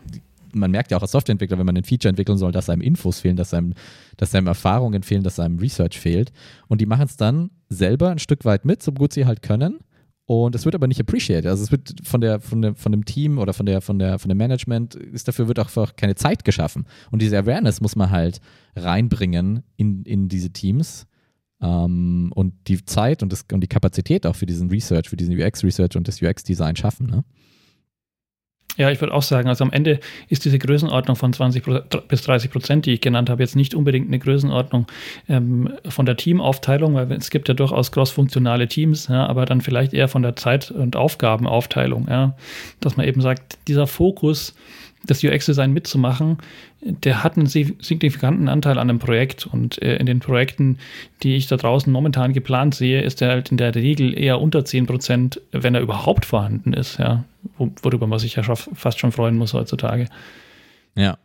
man 0.54 0.69
merkt 0.69 0.92
ja 0.92 0.98
auch 0.98 1.01
als 1.01 1.13
Softwareentwickler, 1.13 1.57
wenn 1.57 1.66
man 1.66 1.75
ein 1.75 1.83
Feature 1.83 2.10
entwickeln 2.10 2.38
soll, 2.38 2.51
dass 2.51 2.69
einem 2.69 2.83
Infos 2.83 3.22
fehlen, 3.22 3.36
dass 3.36 3.51
einem, 3.51 3.74
dass 4.18 4.36
einem 4.36 4.45
Erfahrungen 4.45 5.01
fehlen, 5.01 5.24
dass 5.24 5.39
einem 5.39 5.57
Research 5.57 6.00
fehlt. 6.00 6.31
Und 6.68 6.80
die 6.80 6.86
machen 6.86 7.06
es 7.06 7.18
dann 7.18 7.50
selber 7.69 8.12
ein 8.12 8.19
Stück 8.19 8.45
weit 8.45 8.66
mit, 8.66 8.83
so 8.83 8.92
gut 8.92 9.13
sie 9.13 9.25
halt 9.25 9.42
können. 9.42 9.80
Und 10.27 10.54
es 10.54 10.63
wird 10.63 10.75
aber 10.75 10.86
nicht 10.86 11.01
appreciated. 11.01 11.48
Also 11.48 11.63
es 11.63 11.71
wird 11.71 11.95
von 12.04 12.21
der, 12.21 12.39
von 12.39 12.62
der, 12.62 12.75
von 12.75 12.92
dem 12.92 13.04
Team 13.04 13.39
oder 13.39 13.54
von 13.54 13.66
der, 13.66 13.81
von 13.81 13.98
der, 13.98 14.19
von 14.19 14.30
dem 14.30 14.38
Management 14.38 14.94
ist 14.94 15.28
dafür 15.28 15.48
wird 15.48 15.57
auch 15.57 15.66
einfach 15.66 15.95
keine 15.95 16.13
Zeit 16.13 16.45
geschaffen. 16.45 16.86
Und 17.10 17.24
diese 17.24 17.39
Awareness 17.39 17.81
muss 17.81 17.95
man 17.95 18.12
halt 18.12 18.42
reinbringen 18.75 19.63
in, 19.75 20.04
in 20.04 20.30
diese 20.30 20.51
Teams 20.51 21.07
ähm, 21.62 22.31
und 22.36 22.54
die 22.68 22.84
Zeit 22.86 23.24
und, 23.24 23.31
das, 23.31 23.46
und 23.52 23.62
die 23.62 23.68
Kapazität 23.68 24.25
auch 24.25 24.36
für 24.36 24.46
diesen 24.46 24.69
Research, 24.69 25.10
für 25.10 25.18
diesen 25.18 25.40
UX-Research 25.40 25.96
und 25.96 26.07
das 26.07 26.22
UX-Design 26.22 26.75
schaffen. 26.75 27.07
Ne? 27.07 27.24
Ja, 28.78 28.92
ich 28.92 29.00
würde 29.00 29.13
auch 29.13 29.22
sagen, 29.22 29.48
also 29.48 29.63
am 29.63 29.72
Ende 29.72 30.00
ist 30.28 30.44
diese 30.44 30.60
Größenordnung 30.60 31.16
von 31.16 31.31
20 31.31 31.63
bis 32.07 32.22
30 32.24 32.52
Prozent, 32.52 32.86
die 32.86 32.94
ich 32.94 33.02
genannt 33.02 33.30
habe, 33.30 33.42
jetzt 33.42 33.56
nicht 33.56 33.74
unbedingt 33.74 34.07
eine 34.07 34.19
Größenordnung 34.19 34.88
ähm, 35.30 35.74
von 35.88 36.06
der 36.06 36.18
Teamaufteilung, 36.18 36.94
weil 36.94 37.10
es 37.13 37.30
gibt 37.30 37.48
ja 37.48 37.54
durchaus 37.54 37.92
crossfunktionale 37.92 38.68
Teams, 38.68 39.07
ja, 39.07 39.25
aber 39.28 39.46
dann 39.46 39.62
vielleicht 39.62 39.94
eher 39.94 40.10
von 40.10 40.24
der 40.24 40.36
Zeit- 40.36 40.72
und 40.72 40.98
Aufgabenaufteilung, 40.98 42.07
ja, 42.10 42.36
dass 42.81 42.98
man 42.98 43.07
eben 43.07 43.22
sagt, 43.22 43.57
dieser 43.68 43.88
Fokus, 43.88 44.56
das 45.06 45.24
UX-Design 45.24 45.72
mitzumachen, 45.74 46.38
der 46.81 47.24
hat 47.24 47.38
einen 47.38 47.48
signifikanten 47.48 48.48
Anteil 48.48 48.78
an 48.78 48.90
einem 48.90 49.00
Projekt. 49.00 49.48
Und 49.48 49.81
äh, 49.81 49.98
in 49.98 50.06
den 50.06 50.19
Projekten, 50.19 50.78
die 51.24 51.36
ich 51.36 51.48
da 51.48 51.57
draußen 51.57 51.92
momentan 51.92 52.34
geplant 52.34 52.75
sehe, 52.75 53.02
ist 53.02 53.22
er 53.22 53.30
halt 53.30 53.52
in 53.52 53.57
der 53.57 53.74
Regel 53.75 54.18
eher 54.18 54.42
unter 54.42 54.66
10 54.66 54.86
Prozent, 54.86 55.42
wenn 55.52 55.75
er 55.75 55.81
überhaupt 55.81 56.25
vorhanden 56.25 56.74
ist, 56.74 56.98
ja. 57.00 57.24
Worüber 57.57 58.07
man 58.07 58.18
sich 58.18 58.36
ja 58.36 58.44
fast 58.44 59.00
schon 59.00 59.12
freuen 59.12 59.38
muss 59.38 59.54
heutzutage. 59.54 60.07
Ja. 60.96 61.18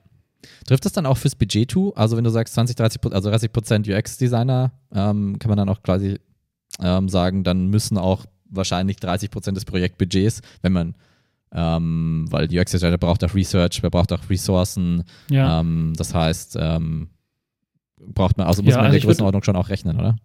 Trifft 0.66 0.84
das 0.84 0.92
dann 0.92 1.06
auch 1.06 1.16
fürs 1.16 1.34
Budget 1.34 1.70
zu? 1.70 1.94
Also 1.96 2.16
wenn 2.16 2.24
du 2.24 2.30
sagst 2.30 2.54
20, 2.54 2.76
30, 2.76 3.00
also 3.12 3.30
30 3.30 3.52
Prozent 3.52 3.88
UX-Designer, 3.88 4.72
ähm, 4.92 5.38
kann 5.38 5.48
man 5.48 5.58
dann 5.58 5.68
auch 5.68 5.82
quasi 5.82 6.18
ähm, 6.80 7.08
sagen, 7.08 7.42
dann 7.42 7.68
müssen 7.68 7.98
auch 7.98 8.26
wahrscheinlich 8.50 8.96
30 8.96 9.30
Prozent 9.30 9.56
des 9.56 9.64
Projektbudgets, 9.64 10.42
wenn 10.62 10.72
man 10.72 10.94
ähm, 11.52 12.26
weil 12.30 12.48
UX-Designer 12.50 12.98
braucht 12.98 13.24
auch 13.24 13.34
Research, 13.34 13.82
wer 13.82 13.90
braucht 13.90 14.12
auch 14.12 14.30
Ressourcen. 14.30 15.04
Ja. 15.30 15.60
Ähm, 15.60 15.92
das 15.96 16.14
heißt, 16.14 16.56
ähm, 16.60 17.08
braucht 17.96 18.38
man, 18.38 18.46
also 18.46 18.62
muss 18.62 18.72
ja, 18.72 18.78
man 18.78 18.86
in 18.86 18.92
also 18.92 19.00
der 19.00 19.06
Größenordnung 19.06 19.42
schon 19.42 19.56
auch 19.56 19.68
rechnen, 19.68 19.98
oder? 19.98 20.16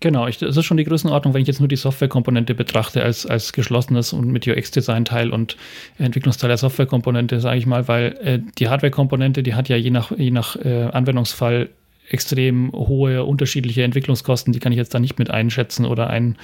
Genau, 0.00 0.26
ich, 0.26 0.38
das 0.38 0.56
ist 0.56 0.64
schon 0.64 0.76
die 0.76 0.84
Größenordnung, 0.84 1.32
wenn 1.32 1.40
ich 1.40 1.48
jetzt 1.48 1.60
nur 1.60 1.68
die 1.68 1.76
Softwarekomponente 1.76 2.54
betrachte 2.54 3.02
als, 3.02 3.24
als 3.24 3.52
geschlossenes 3.52 4.12
und 4.12 4.28
mit 4.28 4.46
UX-Design-Teil 4.46 5.30
und 5.30 5.56
Entwicklungsteil 5.98 6.48
der 6.48 6.58
Softwarekomponente, 6.58 7.40
sage 7.40 7.58
ich 7.58 7.66
mal, 7.66 7.88
weil 7.88 8.18
äh, 8.22 8.40
die 8.58 8.68
Hardwarekomponente, 8.68 9.42
die 9.42 9.54
hat 9.54 9.68
ja 9.68 9.76
je 9.76 9.90
nach, 9.90 10.10
je 10.16 10.30
nach 10.30 10.56
äh, 10.56 10.90
Anwendungsfall 10.92 11.70
extrem 12.08 12.72
hohe 12.72 13.24
unterschiedliche 13.24 13.82
Entwicklungskosten, 13.84 14.52
die 14.52 14.58
kann 14.58 14.72
ich 14.72 14.78
jetzt 14.78 14.94
da 14.94 15.00
nicht 15.00 15.18
mit 15.18 15.30
einschätzen 15.30 15.86
oder 15.86 16.08
ein, 16.08 16.36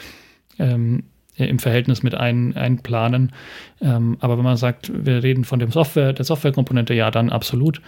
ähm, 0.59 1.01
äh, 1.01 1.03
im 1.37 1.59
Verhältnis 1.59 2.03
mit 2.03 2.15
ein, 2.15 2.57
einplanen. 2.57 3.33
Ähm, 3.81 4.17
aber 4.21 4.37
wenn 4.37 4.45
man 4.45 4.57
sagt, 4.57 4.93
wir 4.95 5.23
reden 5.23 5.45
von 5.45 5.59
dem 5.59 5.71
Software, 5.71 6.13
der 6.13 6.25
Softwarekomponente, 6.25 6.95
ja, 6.95 7.11
dann 7.11 7.31
absolut. 7.31 7.81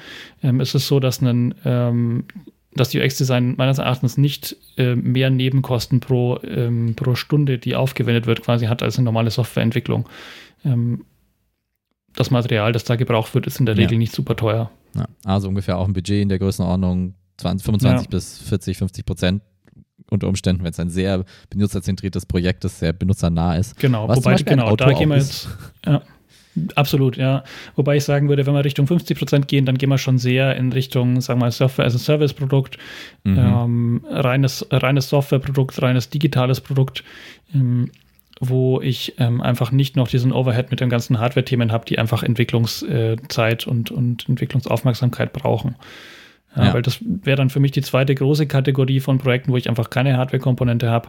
Ähm, 0.42 0.60
es 0.60 0.74
ist 0.74 0.86
so, 0.86 1.00
dass 1.00 1.20
ein 1.20 1.54
ähm, 1.64 2.24
das 2.74 2.94
UX-Design 2.94 3.54
meines 3.56 3.78
Erachtens 3.78 4.16
nicht 4.18 4.56
äh, 4.76 4.96
mehr 4.96 5.30
Nebenkosten 5.30 6.00
pro, 6.00 6.40
ähm, 6.42 6.94
pro 6.96 7.14
Stunde, 7.14 7.58
die 7.58 7.76
aufgewendet 7.76 8.26
wird, 8.26 8.42
quasi 8.42 8.66
hat 8.66 8.82
als 8.82 8.98
eine 8.98 9.04
normale 9.04 9.30
Softwareentwicklung. 9.30 10.08
Ähm, 10.64 11.04
das 12.16 12.30
Material, 12.30 12.72
das 12.72 12.84
da 12.84 12.96
gebraucht 12.96 13.34
wird, 13.34 13.46
ist 13.46 13.60
in 13.60 13.66
der 13.66 13.76
Regel 13.76 13.92
ja. 13.92 13.98
nicht 13.98 14.12
super 14.12 14.36
teuer. 14.36 14.70
Ja, 14.96 15.06
also 15.24 15.48
ungefähr 15.48 15.78
auch 15.78 15.86
ein 15.86 15.92
Budget 15.92 16.22
in 16.22 16.28
der 16.28 16.38
Größenordnung 16.38 17.14
20, 17.36 17.64
25 17.64 18.06
ja. 18.06 18.10
bis 18.10 18.38
40, 18.38 18.78
50 18.78 19.06
Prozent 19.06 19.42
unter 20.10 20.28
Umständen, 20.28 20.62
wenn 20.62 20.70
es 20.70 20.80
ein 20.80 20.90
sehr 20.90 21.24
benutzerzentriertes 21.50 22.26
Projekt 22.26 22.64
ist, 22.64 22.78
sehr 22.78 22.92
benutzernah 22.92 23.56
ist. 23.56 23.78
Genau, 23.78 24.08
Was 24.08 24.18
wobei, 24.18 24.36
genau, 24.36 24.76
da 24.76 24.92
gehen 24.92 25.08
wir 25.08 25.16
jetzt, 25.16 25.48
ja, 25.86 26.02
absolut, 26.74 27.16
ja. 27.16 27.44
Wobei 27.76 27.96
ich 27.96 28.04
sagen 28.04 28.28
würde, 28.28 28.46
wenn 28.46 28.54
wir 28.54 28.64
Richtung 28.64 28.86
50 28.86 29.18
Prozent 29.18 29.48
gehen, 29.48 29.66
dann 29.66 29.78
gehen 29.78 29.88
wir 29.88 29.98
schon 29.98 30.18
sehr 30.18 30.56
in 30.56 30.72
Richtung, 30.72 31.20
sagen 31.20 31.40
wir 31.40 31.46
mal, 31.46 31.50
Software 31.50 31.86
as 31.86 31.94
a 31.94 31.98
Service 31.98 32.32
Produkt, 32.32 32.78
mhm. 33.24 33.38
ähm, 33.38 34.04
reines, 34.08 34.66
reines 34.70 35.08
Softwareprodukt, 35.08 35.80
reines 35.82 36.10
digitales 36.10 36.60
Produkt, 36.60 37.02
ähm, 37.54 37.90
wo 38.40 38.80
ich 38.80 39.14
ähm, 39.18 39.40
einfach 39.40 39.70
nicht 39.70 39.96
noch 39.96 40.08
diesen 40.08 40.32
Overhead 40.32 40.70
mit 40.70 40.80
den 40.80 40.90
ganzen 40.90 41.18
Hardware-Themen 41.18 41.72
habe, 41.72 41.84
die 41.86 41.98
einfach 41.98 42.22
Entwicklungszeit 42.22 43.66
und, 43.66 43.90
und 43.90 44.28
Entwicklungsaufmerksamkeit 44.28 45.32
brauchen. 45.32 45.76
Ja, 46.56 46.66
ja. 46.66 46.74
Weil 46.74 46.82
das 46.82 47.00
wäre 47.02 47.36
dann 47.36 47.50
für 47.50 47.60
mich 47.60 47.72
die 47.72 47.82
zweite 47.82 48.14
große 48.14 48.46
Kategorie 48.46 49.00
von 49.00 49.18
Projekten, 49.18 49.52
wo 49.52 49.56
ich 49.56 49.68
einfach 49.68 49.90
keine 49.90 50.16
Hardware-Komponente 50.16 50.88
habe. 50.88 51.08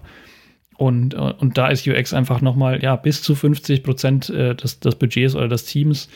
Und, 0.78 1.14
und 1.14 1.58
da 1.58 1.70
ist 1.70 1.88
UX 1.88 2.14
einfach 2.14 2.42
nochmal 2.42 2.84
ja, 2.84 2.96
bis 2.96 3.22
zu 3.22 3.34
50 3.34 3.84
Prozent 3.84 4.30
äh, 4.30 4.56
des, 4.56 4.80
des 4.82 4.96
Budgets 4.96 5.36
oder 5.36 5.48
des 5.48 5.66
Teams, 5.66 6.10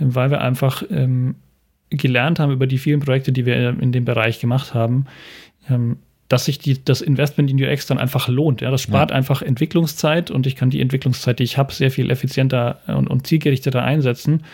weil 0.00 0.30
wir 0.30 0.40
einfach 0.40 0.82
ähm, 0.90 1.36
gelernt 1.90 2.40
haben 2.40 2.52
über 2.52 2.66
die 2.66 2.78
vielen 2.78 3.00
Projekte, 3.00 3.32
die 3.32 3.46
wir 3.46 3.80
in 3.80 3.92
dem 3.92 4.04
Bereich 4.04 4.40
gemacht 4.40 4.74
haben, 4.74 5.06
ähm, 5.68 5.98
dass 6.28 6.44
sich 6.44 6.58
die, 6.58 6.84
das 6.84 7.00
Investment 7.00 7.50
in 7.50 7.62
UX 7.62 7.86
dann 7.86 7.98
einfach 7.98 8.28
lohnt. 8.28 8.60
Ja, 8.60 8.70
das 8.70 8.82
spart 8.82 9.10
ja. 9.10 9.16
einfach 9.16 9.42
Entwicklungszeit 9.42 10.30
und 10.30 10.46
ich 10.46 10.54
kann 10.54 10.70
die 10.70 10.80
Entwicklungszeit, 10.80 11.38
die 11.38 11.44
ich 11.44 11.58
habe, 11.58 11.72
sehr 11.72 11.90
viel 11.90 12.10
effizienter 12.10 12.80
und, 12.86 13.08
und 13.08 13.26
zielgerichteter 13.26 13.82
einsetzen. 13.82 14.44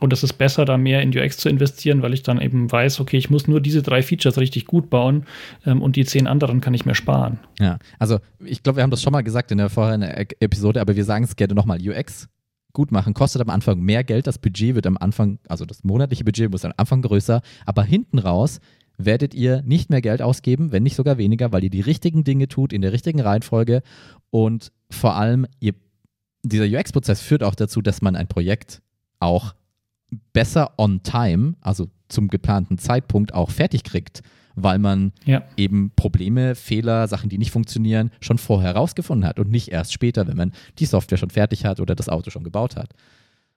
Und 0.00 0.12
es 0.12 0.22
ist 0.22 0.34
besser, 0.34 0.64
da 0.64 0.76
mehr 0.76 1.02
in 1.02 1.16
UX 1.16 1.38
zu 1.38 1.48
investieren, 1.48 2.02
weil 2.02 2.14
ich 2.14 2.22
dann 2.22 2.40
eben 2.40 2.70
weiß, 2.70 3.00
okay, 3.00 3.16
ich 3.16 3.30
muss 3.30 3.48
nur 3.48 3.60
diese 3.60 3.82
drei 3.82 4.02
Features 4.02 4.38
richtig 4.38 4.66
gut 4.66 4.90
bauen 4.90 5.24
ähm, 5.66 5.82
und 5.82 5.96
die 5.96 6.04
zehn 6.04 6.26
anderen 6.26 6.60
kann 6.60 6.74
ich 6.74 6.84
mir 6.84 6.94
sparen. 6.94 7.38
Ja, 7.58 7.78
also 7.98 8.18
ich 8.44 8.62
glaube, 8.62 8.76
wir 8.76 8.82
haben 8.82 8.90
das 8.90 9.02
schon 9.02 9.12
mal 9.12 9.22
gesagt 9.22 9.50
in 9.50 9.58
der 9.58 9.70
vorherigen 9.70 10.02
Episode, 10.40 10.80
aber 10.80 10.94
wir 10.96 11.04
sagen 11.04 11.24
es 11.24 11.36
gerne 11.36 11.54
nochmal. 11.54 11.78
UX 11.80 12.28
gut 12.72 12.92
machen 12.92 13.14
kostet 13.14 13.42
am 13.42 13.50
Anfang 13.50 13.80
mehr 13.80 14.04
Geld, 14.04 14.26
das 14.26 14.38
Budget 14.38 14.74
wird 14.74 14.86
am 14.86 14.96
Anfang, 14.96 15.38
also 15.48 15.64
das 15.64 15.82
monatliche 15.84 16.22
Budget 16.22 16.50
muss 16.50 16.64
am 16.64 16.72
Anfang 16.76 17.02
größer, 17.02 17.40
aber 17.66 17.82
hinten 17.82 18.18
raus 18.18 18.60
werdet 18.98 19.34
ihr 19.34 19.62
nicht 19.62 19.90
mehr 19.90 20.00
Geld 20.00 20.22
ausgeben, 20.22 20.70
wenn 20.70 20.82
nicht 20.82 20.96
sogar 20.96 21.18
weniger, 21.18 21.50
weil 21.52 21.64
ihr 21.64 21.70
die 21.70 21.80
richtigen 21.80 22.24
Dinge 22.24 22.46
tut, 22.46 22.72
in 22.72 22.82
der 22.82 22.92
richtigen 22.92 23.20
Reihenfolge 23.20 23.82
und 24.30 24.70
vor 24.90 25.16
allem 25.16 25.46
ihr, 25.60 25.74
dieser 26.42 26.66
UX-Prozess 26.66 27.20
führt 27.20 27.42
auch 27.42 27.54
dazu, 27.54 27.80
dass 27.80 28.02
man 28.02 28.16
ein 28.16 28.28
Projekt 28.28 28.82
auch 29.20 29.54
besser 30.32 30.72
on 30.78 31.02
time, 31.02 31.54
also 31.60 31.88
zum 32.08 32.28
geplanten 32.28 32.78
Zeitpunkt 32.78 33.34
auch 33.34 33.50
fertig 33.50 33.84
kriegt, 33.84 34.22
weil 34.54 34.78
man 34.78 35.12
ja. 35.24 35.44
eben 35.56 35.92
Probleme, 35.94 36.54
Fehler, 36.54 37.06
Sachen, 37.06 37.28
die 37.28 37.38
nicht 37.38 37.50
funktionieren, 37.50 38.10
schon 38.20 38.38
vorher 38.38 38.74
herausgefunden 38.74 39.28
hat 39.28 39.38
und 39.38 39.50
nicht 39.50 39.68
erst 39.68 39.92
später, 39.92 40.26
wenn 40.26 40.36
man 40.36 40.52
die 40.78 40.86
Software 40.86 41.18
schon 41.18 41.30
fertig 41.30 41.64
hat 41.64 41.80
oder 41.80 41.94
das 41.94 42.08
Auto 42.08 42.30
schon 42.30 42.44
gebaut 42.44 42.76
hat. 42.76 42.94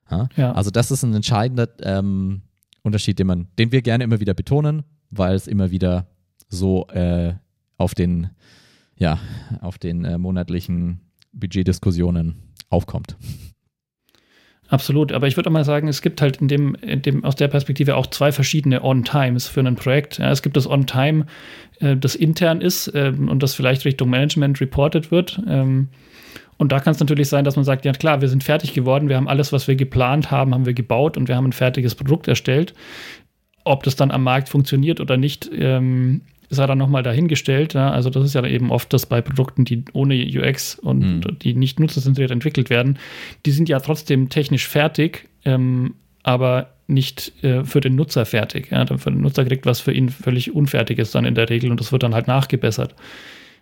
Ja? 0.10 0.52
Also 0.54 0.72
das 0.72 0.92
ist 0.92 1.04
ein 1.04 1.14
entscheidender 1.14 1.70
ähm, 1.82 2.42
Unterschied, 2.84 3.20
den, 3.20 3.28
man, 3.28 3.48
den 3.58 3.72
wir 3.72 3.82
gerne 3.82 4.04
immer 4.04 4.20
wieder 4.20 4.34
betonen, 4.34 4.84
weil 5.10 5.36
es 5.36 5.48
immer 5.48 5.72
wieder 5.72 6.08
so 6.50 6.88
äh, 6.88 7.36
auf 7.78 7.96
den, 7.96 8.32
ja, 8.98 9.20
auf 9.62 9.78
den 9.78 10.04
äh, 10.04 10.18
monatlichen 10.18 11.00
Budgetdiskussionen 11.32 12.36
aufkommt. 12.70 13.16
Absolut, 14.72 15.12
aber 15.12 15.28
ich 15.28 15.36
würde 15.36 15.50
auch 15.50 15.54
mal 15.54 15.66
sagen, 15.66 15.90
es 15.90 16.02
gibt 16.02 16.22
halt 16.22 16.38
in 16.38 16.48
dem, 16.48 16.76
in 16.76 17.02
dem, 17.02 17.26
aus 17.26 17.36
der 17.36 17.50
Perspektive 17.50 17.98
auch 17.98 18.08
zwei 18.08 18.32
verschiedene 18.32 18.82
On-Times 18.82 19.50
für 19.50 19.60
ein 19.60 19.76
Projekt. 19.76 20.18
Ja, 20.18 20.32
es 20.32 20.42
gibt 20.42 20.56
das 20.56 20.66
On-Time, 20.66 21.26
äh, 21.82 21.98
das 21.98 22.16
intern 22.16 22.62
ist 22.62 22.88
äh, 22.88 23.12
und 23.14 23.44
das 23.44 23.54
vielleicht 23.54 23.84
Richtung 23.84 24.10
Management 24.10 24.62
reported 24.62 25.12
wird. 25.12 25.42
Ähm, 25.46 25.90
und 26.56 26.72
da 26.72 26.80
kann 26.80 26.94
es 26.94 27.02
natürlich 27.02 27.28
sein, 27.28 27.44
dass 27.44 27.58
man 27.58 27.66
sagt, 27.66 27.84
ja 27.84 27.92
klar, 27.92 28.22
wir 28.22 28.30
sind 28.30 28.46
fertig 28.46 28.74
geworden, 28.74 29.10
wir 29.10 29.18
haben 29.18 29.28
alles, 29.28 29.52
was 29.52 29.68
wir 29.68 29.76
geplant 29.76 30.32
haben, 30.32 30.54
haben 30.54 30.66
wir 30.66 30.74
gebaut 30.74 31.18
und 31.18 31.28
wir 31.28 31.36
haben 31.36 31.48
ein 31.48 31.54
fertiges 31.54 31.94
Produkt 31.94 32.30
erstellt. 32.30 32.74
Ob 33.66 33.84
das 33.84 33.98
dann 33.98 34.10
am 34.10 34.24
Markt 34.24 34.48
funktioniert 34.48 35.02
oder 35.02 35.18
nicht, 35.18 35.52
ähm, 35.54 36.22
sei 36.52 36.68
dann 36.68 36.78
nochmal 36.78 37.02
dahingestellt. 37.02 37.74
Ja? 37.74 37.92
Also 37.92 38.10
das 38.10 38.26
ist 38.26 38.36
ja 38.36 38.46
eben 38.46 38.72
oft 38.72 38.92
das 38.94 39.06
bei 39.06 39.22
Produkten, 39.22 39.66
die 39.66 39.84
ohne 39.94 40.16
UX 40.16 40.76
und 40.76 41.00
mhm. 41.00 41.40
die 41.40 41.54
nicht 41.56 41.80
nutzerzentriert 41.80 42.30
entwickelt 42.30 42.70
werden, 42.70 43.00
die 43.46 43.52
sind 43.52 43.70
ja 43.70 43.80
trotzdem 43.80 44.30
technisch 44.30 44.68
fertig, 44.68 45.30
ähm, 45.46 45.96
aber 46.24 46.72
nicht 46.88 47.44
äh, 47.44 47.64
für 47.64 47.80
den 47.80 47.96
Nutzer 47.96 48.26
fertig. 48.26 48.70
Ja? 48.70 48.86
Für 48.86 49.12
den 49.12 49.22
Nutzer 49.22 49.46
kriegt 49.46 49.66
was 49.66 49.80
für 49.80 49.94
ihn 49.94 50.10
völlig 50.10 50.54
unfertig 50.54 51.00
ist 51.00 51.16
dann 51.16 51.26
in 51.26 51.36
der 51.36 51.50
Regel 51.50 51.72
und 51.72 51.80
das 51.80 51.92
wird 51.92 52.04
dann 52.04 52.14
halt 52.14 52.28
nachgebessert. 52.28 52.94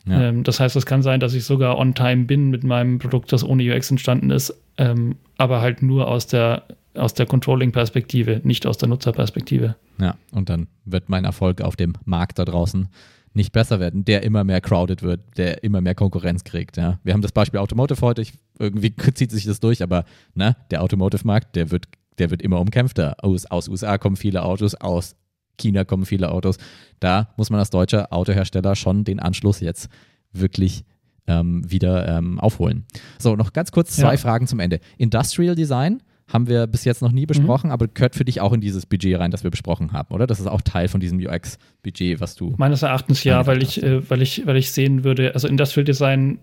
Ja. 0.09 0.29
Ähm, 0.29 0.43
das 0.43 0.59
heißt, 0.59 0.75
es 0.75 0.85
kann 0.85 1.01
sein, 1.01 1.19
dass 1.19 1.33
ich 1.33 1.43
sogar 1.43 1.77
on 1.77 1.93
time 1.93 2.25
bin 2.25 2.49
mit 2.49 2.63
meinem 2.63 2.99
Produkt, 2.99 3.31
das 3.31 3.43
ohne 3.43 3.63
UX 3.63 3.91
entstanden 3.91 4.31
ist, 4.31 4.53
ähm, 4.77 5.17
aber 5.37 5.61
halt 5.61 5.81
nur 5.81 6.07
aus 6.07 6.27
der 6.27 6.63
aus 6.95 7.13
der 7.13 7.27
Controlling-Perspektive, 7.27 8.41
nicht 8.43 8.65
aus 8.65 8.77
der 8.77 8.89
Nutzerperspektive. 8.89 9.75
Ja, 10.01 10.15
und 10.31 10.49
dann 10.49 10.67
wird 10.85 11.07
mein 11.07 11.23
Erfolg 11.23 11.61
auf 11.61 11.75
dem 11.75 11.93
Markt 12.03 12.39
da 12.39 12.45
draußen 12.45 12.89
nicht 13.33 13.51
besser 13.51 13.79
werden, 13.79 14.05
der 14.05 14.23
immer 14.23 14.43
mehr 14.43 14.59
crowded 14.59 15.03
wird, 15.03 15.21
der 15.37 15.63
immer 15.63 15.81
mehr 15.81 15.95
Konkurrenz 15.95 16.43
kriegt. 16.43 16.77
Ja. 16.77 16.99
Wir 17.03 17.13
haben 17.13 17.21
das 17.21 17.31
Beispiel 17.31 17.59
Automotive 17.59 18.01
heute, 18.01 18.21
ich, 18.21 18.33
irgendwie 18.57 18.95
zieht 19.13 19.31
sich 19.31 19.45
das 19.45 19.59
durch, 19.59 19.83
aber 19.83 20.05
ne, 20.33 20.55
der 20.71 20.81
Automotive-Markt, 20.81 21.55
der 21.55 21.71
wird, 21.71 21.85
der 22.17 22.31
wird 22.31 22.41
immer 22.41 22.59
umkämpfter. 22.59 23.15
Aus, 23.23 23.45
aus 23.45 23.69
USA 23.69 23.97
kommen 23.97 24.15
viele 24.15 24.43
Autos, 24.43 24.75
aus 24.75 25.15
China 25.59 25.83
kommen 25.83 26.05
viele 26.05 26.31
Autos. 26.31 26.57
Da 26.99 27.29
muss 27.37 27.49
man 27.49 27.59
als 27.59 27.69
deutscher 27.69 28.11
Autohersteller 28.11 28.75
schon 28.75 29.03
den 29.03 29.19
Anschluss 29.19 29.59
jetzt 29.59 29.89
wirklich 30.31 30.83
ähm, 31.27 31.69
wieder 31.69 32.07
ähm, 32.07 32.39
aufholen. 32.39 32.85
So, 33.19 33.35
noch 33.35 33.53
ganz 33.53 33.71
kurz 33.71 33.95
zwei 33.95 34.13
ja. 34.13 34.17
Fragen 34.17 34.47
zum 34.47 34.59
Ende. 34.59 34.79
Industrial 34.97 35.55
Design 35.55 36.01
haben 36.27 36.47
wir 36.47 36.67
bis 36.67 36.85
jetzt 36.85 37.01
noch 37.01 37.11
nie 37.11 37.25
besprochen, 37.25 37.67
mhm. 37.67 37.73
aber 37.73 37.87
gehört 37.87 38.15
für 38.15 38.25
dich 38.25 38.39
auch 38.41 38.53
in 38.53 38.61
dieses 38.61 38.85
Budget 38.85 39.19
rein, 39.19 39.31
das 39.31 39.43
wir 39.43 39.51
besprochen 39.51 39.93
haben, 39.93 40.13
oder? 40.13 40.27
Das 40.27 40.39
ist 40.39 40.47
auch 40.47 40.61
Teil 40.61 40.87
von 40.87 40.99
diesem 40.99 41.19
UX-Budget, 41.19 42.19
was 42.19 42.35
du. 42.35 42.53
Meines 42.57 42.83
Erachtens 42.83 43.23
ja, 43.23 43.47
weil 43.47 43.63
ich, 43.63 43.81
äh, 43.81 44.07
weil, 44.09 44.21
ich, 44.21 44.45
weil 44.45 44.57
ich 44.57 44.71
sehen 44.71 45.03
würde, 45.03 45.33
also 45.33 45.47
Industrial 45.47 45.83
Design 45.83 46.39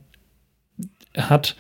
hat 1.17 1.57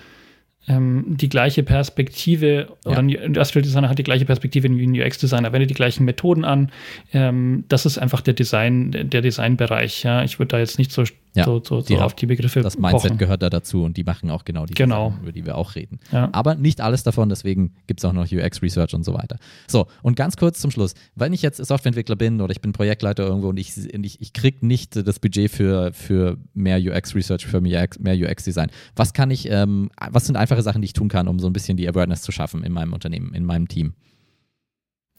ähm, 0.68 1.04
die 1.08 1.28
gleiche 1.28 1.62
Perspektive, 1.62 2.68
ja. 2.84 2.90
oder 2.90 2.98
ein 2.98 3.08
Industrial 3.08 3.62
Designer 3.62 3.88
hat 3.88 3.98
die 3.98 4.04
gleiche 4.04 4.24
Perspektive 4.24 4.68
wie 4.68 4.86
ein 4.86 5.00
UX-Designer, 5.00 5.52
wendet 5.52 5.70
die 5.70 5.74
gleichen 5.74 6.04
Methoden 6.04 6.44
an. 6.44 6.70
Ähm, 7.12 7.64
das 7.68 7.86
ist 7.86 7.98
einfach 7.98 8.20
der 8.20 8.34
Design, 8.34 8.90
der 8.92 9.22
Designbereich. 9.22 10.02
Ja. 10.02 10.24
Ich 10.24 10.38
würde 10.38 10.48
da 10.48 10.58
jetzt 10.58 10.78
nicht 10.78 10.92
so 10.92 11.04
ja, 11.36 11.44
so, 11.44 11.62
so, 11.62 11.80
so 11.80 11.86
die, 11.86 11.98
auf 11.98 12.14
die 12.14 12.26
Begriffe 12.26 12.62
Das 12.62 12.78
Mindset 12.78 13.02
pochen. 13.02 13.18
gehört 13.18 13.42
da 13.42 13.50
dazu 13.50 13.84
und 13.84 13.96
die 13.96 14.04
machen 14.04 14.30
auch 14.30 14.44
genau 14.44 14.66
die 14.66 14.74
genau. 14.74 15.10
Sachen, 15.10 15.22
über 15.22 15.32
die 15.32 15.44
wir 15.44 15.56
auch 15.56 15.74
reden. 15.74 16.00
Ja. 16.10 16.28
Aber 16.32 16.54
nicht 16.54 16.80
alles 16.80 17.02
davon, 17.02 17.28
deswegen 17.28 17.74
gibt 17.86 18.00
es 18.00 18.04
auch 18.04 18.12
noch 18.12 18.30
UX-Research 18.30 18.94
und 18.94 19.04
so 19.04 19.14
weiter. 19.14 19.38
So, 19.68 19.86
und 20.02 20.16
ganz 20.16 20.36
kurz 20.36 20.60
zum 20.60 20.70
Schluss. 20.70 20.94
Wenn 21.14 21.32
ich 21.32 21.42
jetzt 21.42 21.58
Softwareentwickler 21.64 22.16
bin 22.16 22.40
oder 22.40 22.52
ich 22.52 22.60
bin 22.60 22.72
Projektleiter 22.72 23.24
irgendwo 23.24 23.48
und 23.48 23.58
ich, 23.58 23.72
ich, 23.76 24.20
ich 24.20 24.32
kriege 24.32 24.66
nicht 24.66 24.96
das 24.96 25.18
Budget 25.18 25.50
für, 25.50 25.92
für 25.92 26.38
mehr 26.54 26.78
UX-Research, 26.78 27.46
für 27.46 27.60
mehr, 27.60 27.88
mehr 27.98 28.14
UX-Design, 28.14 28.70
was 28.94 29.12
kann 29.12 29.30
ich, 29.30 29.50
ähm, 29.50 29.90
was 30.10 30.26
sind 30.26 30.36
einfache 30.36 30.62
Sachen, 30.62 30.80
die 30.80 30.86
ich 30.86 30.92
tun 30.92 31.08
kann, 31.08 31.28
um 31.28 31.38
so 31.38 31.46
ein 31.46 31.52
bisschen 31.52 31.76
die 31.76 31.88
Awareness 31.88 32.22
zu 32.22 32.32
schaffen 32.32 32.64
in 32.64 32.72
meinem 32.72 32.92
Unternehmen, 32.92 33.34
in 33.34 33.44
meinem 33.44 33.68
Team? 33.68 33.94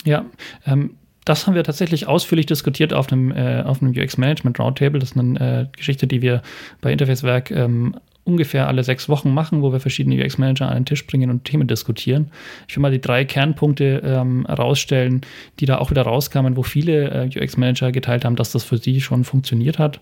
Ja, 0.05 0.25
ähm, 0.65 0.95
das 1.27 1.46
haben 1.46 1.55
wir 1.55 1.63
tatsächlich 1.63 2.07
ausführlich 2.07 2.46
diskutiert 2.46 2.93
auf 2.93 3.12
einem, 3.12 3.31
äh, 3.31 3.62
auf 3.63 3.81
einem 3.81 3.91
UX 3.91 4.17
Management 4.17 4.60
Roundtable. 4.60 5.00
Das 5.00 5.12
ist 5.12 5.17
eine 5.17 5.67
äh, 5.72 5.77
Geschichte, 5.77 6.07
die 6.07 6.22
wir 6.22 6.41
bei 6.81 6.91
Interfacewerk 6.91 7.51
ähm, 7.51 7.96
ungefähr 8.24 8.67
alle 8.67 8.84
sechs 8.84 9.07
Wochen 9.07 9.34
machen, 9.34 9.62
wo 9.62 9.72
wir 9.72 9.79
verschiedene 9.79 10.22
UX-Manager 10.24 10.67
an 10.67 10.75
den 10.75 10.86
Tisch 10.86 11.05
bringen 11.07 11.29
und 11.29 11.46
Themen 11.46 11.67
diskutieren. 11.67 12.31
Ich 12.67 12.75
will 12.75 12.81
mal 12.81 12.91
die 12.91 13.01
drei 13.01 13.25
Kernpunkte 13.25 14.01
ähm, 14.03 14.46
herausstellen, 14.48 15.22
die 15.60 15.65
da 15.65 15.77
auch 15.77 15.91
wieder 15.91 16.03
rauskamen, 16.03 16.57
wo 16.57 16.63
viele 16.63 17.10
äh, 17.10 17.39
UX-Manager 17.39 17.91
geteilt 17.91 18.25
haben, 18.25 18.36
dass 18.36 18.51
das 18.51 18.63
für 18.63 18.77
sie 18.77 19.00
schon 19.00 19.24
funktioniert 19.24 19.79
hat 19.79 20.00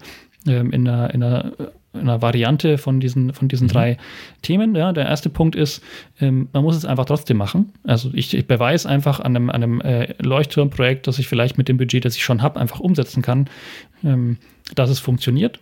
ähm, 0.47 0.71
in 0.71 0.87
einer, 0.87 1.13
in 1.13 1.23
einer 1.23 1.51
einer 1.95 2.21
Variante 2.21 2.77
von 2.77 2.99
diesen, 2.99 3.33
von 3.33 3.47
diesen 3.47 3.67
mhm. 3.67 3.71
drei 3.71 3.97
Themen. 4.41 4.75
Ja, 4.75 4.93
der 4.93 5.05
erste 5.05 5.29
Punkt 5.29 5.55
ist, 5.55 5.83
ähm, 6.19 6.49
man 6.53 6.63
muss 6.63 6.75
es 6.75 6.85
einfach 6.85 7.05
trotzdem 7.05 7.37
machen. 7.37 7.73
Also 7.83 8.09
ich, 8.13 8.33
ich 8.33 8.47
beweise 8.47 8.87
einfach 8.89 9.19
an 9.19 9.35
einem, 9.35 9.49
an 9.49 9.63
einem 9.63 9.81
äh, 9.81 10.13
Leuchtturmprojekt, 10.21 11.07
das 11.07 11.19
ich 11.19 11.27
vielleicht 11.27 11.57
mit 11.57 11.67
dem 11.67 11.77
Budget, 11.77 12.05
das 12.05 12.15
ich 12.15 12.23
schon 12.23 12.41
habe, 12.41 12.59
einfach 12.59 12.79
umsetzen 12.79 13.21
kann, 13.21 13.49
ähm, 14.03 14.37
dass 14.75 14.89
es 14.89 14.99
funktioniert. 14.99 15.59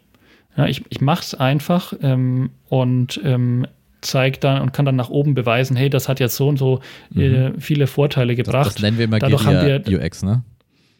Ja, 0.58 0.68
ich 0.68 0.84
ich 0.90 1.02
mache 1.02 1.22
es 1.22 1.36
einfach 1.36 1.94
ähm, 2.02 2.52
und 2.70 3.20
ähm, 3.24 3.66
zeige 4.02 4.40
dann 4.40 4.62
und 4.62 4.74
kann 4.74 4.86
dann 4.86 4.96
nach 4.96 5.10
oben 5.10 5.34
beweisen, 5.34 5.76
hey, 5.76 5.90
das 5.90 6.10
hat 6.10 6.20
jetzt 6.20 6.36
so 6.36 6.48
und 6.48 6.58
so 6.58 6.82
äh, 7.16 7.50
mhm. 7.50 7.60
viele 7.60 7.88
Vorteile 7.88 8.36
gebracht. 8.36 8.68
Das, 8.68 8.74
das 8.76 8.84
nennen 8.84 8.98
wir 8.98 9.06
immer 9.06 9.20
Dadurch 9.20 9.46
haben 9.46 9.86
wir, 9.86 10.06
UX, 10.06 10.24
ne? 10.24 10.44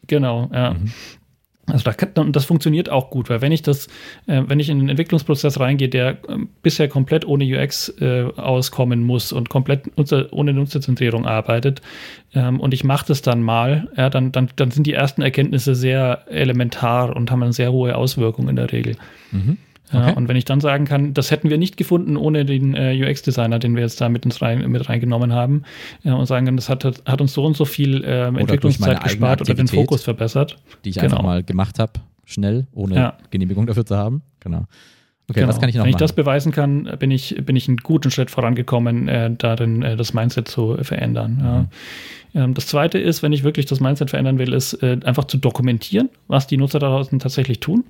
Genau, 0.06 0.50
ja. 0.52 0.74
Mhm. 0.74 0.92
Also 1.66 1.90
da 1.90 2.20
und 2.20 2.36
das 2.36 2.44
funktioniert 2.44 2.90
auch 2.90 3.10
gut, 3.10 3.30
weil 3.30 3.40
wenn 3.40 3.52
ich 3.52 3.62
das, 3.62 3.86
äh, 4.26 4.42
wenn 4.46 4.60
ich 4.60 4.68
in 4.68 4.78
einen 4.78 4.90
Entwicklungsprozess 4.90 5.60
reingehe, 5.60 5.88
der 5.88 6.10
äh, 6.28 6.38
bisher 6.62 6.88
komplett 6.88 7.26
ohne 7.26 7.44
UX 7.44 7.88
äh, 8.00 8.24
auskommen 8.36 9.02
muss 9.02 9.32
und 9.32 9.48
komplett 9.48 9.96
nutzer, 9.96 10.26
ohne 10.32 10.52
Nutzerzentrierung 10.52 11.26
arbeitet, 11.26 11.80
ähm, 12.34 12.60
und 12.60 12.74
ich 12.74 12.84
mache 12.84 13.06
das 13.06 13.22
dann 13.22 13.42
mal, 13.42 13.88
ja, 13.96 14.10
dann, 14.10 14.32
dann, 14.32 14.50
dann 14.56 14.70
sind 14.70 14.86
die 14.86 14.92
ersten 14.92 15.22
Erkenntnisse 15.22 15.74
sehr 15.74 16.24
elementar 16.28 17.16
und 17.16 17.30
haben 17.30 17.42
eine 17.42 17.52
sehr 17.52 17.72
hohe 17.72 17.96
Auswirkung 17.96 18.48
in 18.48 18.56
der 18.56 18.70
Regel. 18.70 18.96
Mhm. 19.30 19.56
Okay. 19.92 20.14
Und 20.16 20.28
wenn 20.28 20.36
ich 20.36 20.44
dann 20.44 20.60
sagen 20.60 20.86
kann, 20.86 21.14
das 21.14 21.30
hätten 21.30 21.50
wir 21.50 21.58
nicht 21.58 21.76
gefunden 21.76 22.16
ohne 22.16 22.44
den 22.44 22.74
äh, 22.74 22.98
UX-Designer, 23.04 23.58
den 23.58 23.76
wir 23.76 23.82
jetzt 23.82 24.00
da 24.00 24.08
mit, 24.08 24.24
ins 24.24 24.40
rein, 24.40 24.68
mit 24.70 24.88
reingenommen 24.88 25.32
haben, 25.32 25.62
äh, 26.04 26.10
und 26.10 26.26
sagen 26.26 26.46
können, 26.46 26.56
das 26.56 26.68
hat, 26.68 26.84
hat 26.84 27.20
uns 27.20 27.34
so 27.34 27.44
und 27.44 27.56
so 27.56 27.64
viel 27.64 28.02
äh, 28.02 28.26
Entwicklungszeit 28.28 29.02
gespart 29.02 29.42
oder 29.42 29.54
den 29.54 29.68
Fokus 29.68 30.02
verbessert. 30.02 30.56
Die 30.84 30.90
ich 30.90 30.96
genau. 30.96 31.06
einfach 31.06 31.22
mal 31.22 31.42
gemacht 31.42 31.78
habe, 31.78 31.92
schnell, 32.24 32.66
ohne 32.72 32.94
ja. 32.94 33.18
Genehmigung 33.30 33.66
dafür 33.66 33.84
zu 33.84 33.96
haben. 33.96 34.22
Genau. 34.40 34.64
Okay, 35.28 35.40
genau. 35.40 35.48
was 35.48 35.60
kann 35.60 35.68
ich 35.70 35.74
noch 35.74 35.84
Wenn 35.84 35.92
machen? 35.92 36.02
ich 36.02 36.04
das 36.04 36.12
beweisen 36.12 36.52
kann, 36.52 36.96
bin 36.98 37.10
ich, 37.10 37.34
bin 37.44 37.56
ich 37.56 37.66
einen 37.68 37.78
guten 37.78 38.10
Schritt 38.10 38.30
vorangekommen, 38.30 39.08
äh, 39.08 39.30
darin 39.36 39.82
äh, 39.82 39.96
das 39.96 40.12
Mindset 40.12 40.48
zu 40.48 40.76
verändern. 40.82 41.68
Mhm. 42.34 42.40
Ähm, 42.40 42.54
das 42.54 42.66
zweite 42.66 42.98
ist, 42.98 43.22
wenn 43.22 43.32
ich 43.32 43.42
wirklich 43.42 43.64
das 43.64 43.80
Mindset 43.80 44.10
verändern 44.10 44.38
will, 44.38 44.52
ist 44.52 44.74
äh, 44.82 44.98
einfach 45.04 45.24
zu 45.24 45.38
dokumentieren, 45.38 46.10
was 46.28 46.46
die 46.46 46.58
Nutzer 46.58 46.78
daraus 46.78 47.08
tatsächlich 47.08 47.60
tun. 47.60 47.84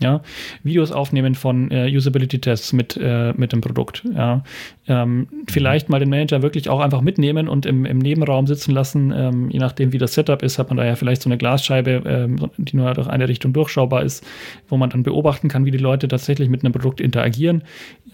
Ja, 0.00 0.22
Videos 0.62 0.92
aufnehmen 0.92 1.34
von 1.34 1.70
äh, 1.70 1.94
Usability-Tests 1.94 2.72
mit, 2.72 2.98
äh, 3.00 3.34
mit 3.36 3.52
dem 3.52 3.60
Produkt. 3.60 4.02
Ja, 4.14 4.42
ähm, 4.88 5.28
vielleicht 5.46 5.90
mal 5.90 6.00
den 6.00 6.08
Manager 6.08 6.40
wirklich 6.40 6.70
auch 6.70 6.80
einfach 6.80 7.02
mitnehmen 7.02 7.48
und 7.48 7.66
im, 7.66 7.84
im 7.84 7.98
Nebenraum 7.98 8.46
sitzen 8.46 8.72
lassen. 8.72 9.12
Ähm, 9.14 9.50
je 9.50 9.58
nachdem, 9.58 9.92
wie 9.92 9.98
das 9.98 10.14
Setup 10.14 10.42
ist, 10.42 10.58
hat 10.58 10.70
man 10.70 10.78
da 10.78 10.86
ja 10.86 10.96
vielleicht 10.96 11.20
so 11.20 11.28
eine 11.28 11.36
Glasscheibe, 11.36 12.02
ähm, 12.06 12.50
die 12.56 12.76
nur 12.76 12.94
durch 12.94 13.08
eine 13.08 13.28
Richtung 13.28 13.52
durchschaubar 13.52 14.02
ist, 14.02 14.26
wo 14.68 14.78
man 14.78 14.88
dann 14.88 15.02
beobachten 15.02 15.48
kann, 15.48 15.66
wie 15.66 15.70
die 15.70 15.78
Leute 15.78 16.08
tatsächlich 16.08 16.48
mit 16.48 16.64
einem 16.64 16.72
Produkt 16.72 17.02
interagieren. 17.02 17.62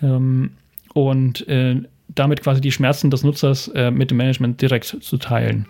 Ähm, 0.02 0.50
und 0.92 1.46
äh, 1.46 1.76
damit 2.08 2.42
quasi 2.42 2.60
die 2.60 2.72
Schmerzen 2.72 3.10
des 3.10 3.22
Nutzers 3.22 3.68
äh, 3.68 3.92
mit 3.92 4.10
dem 4.10 4.16
Management 4.16 4.60
direkt 4.60 4.86
zu 4.86 5.16
teilen 5.18 5.66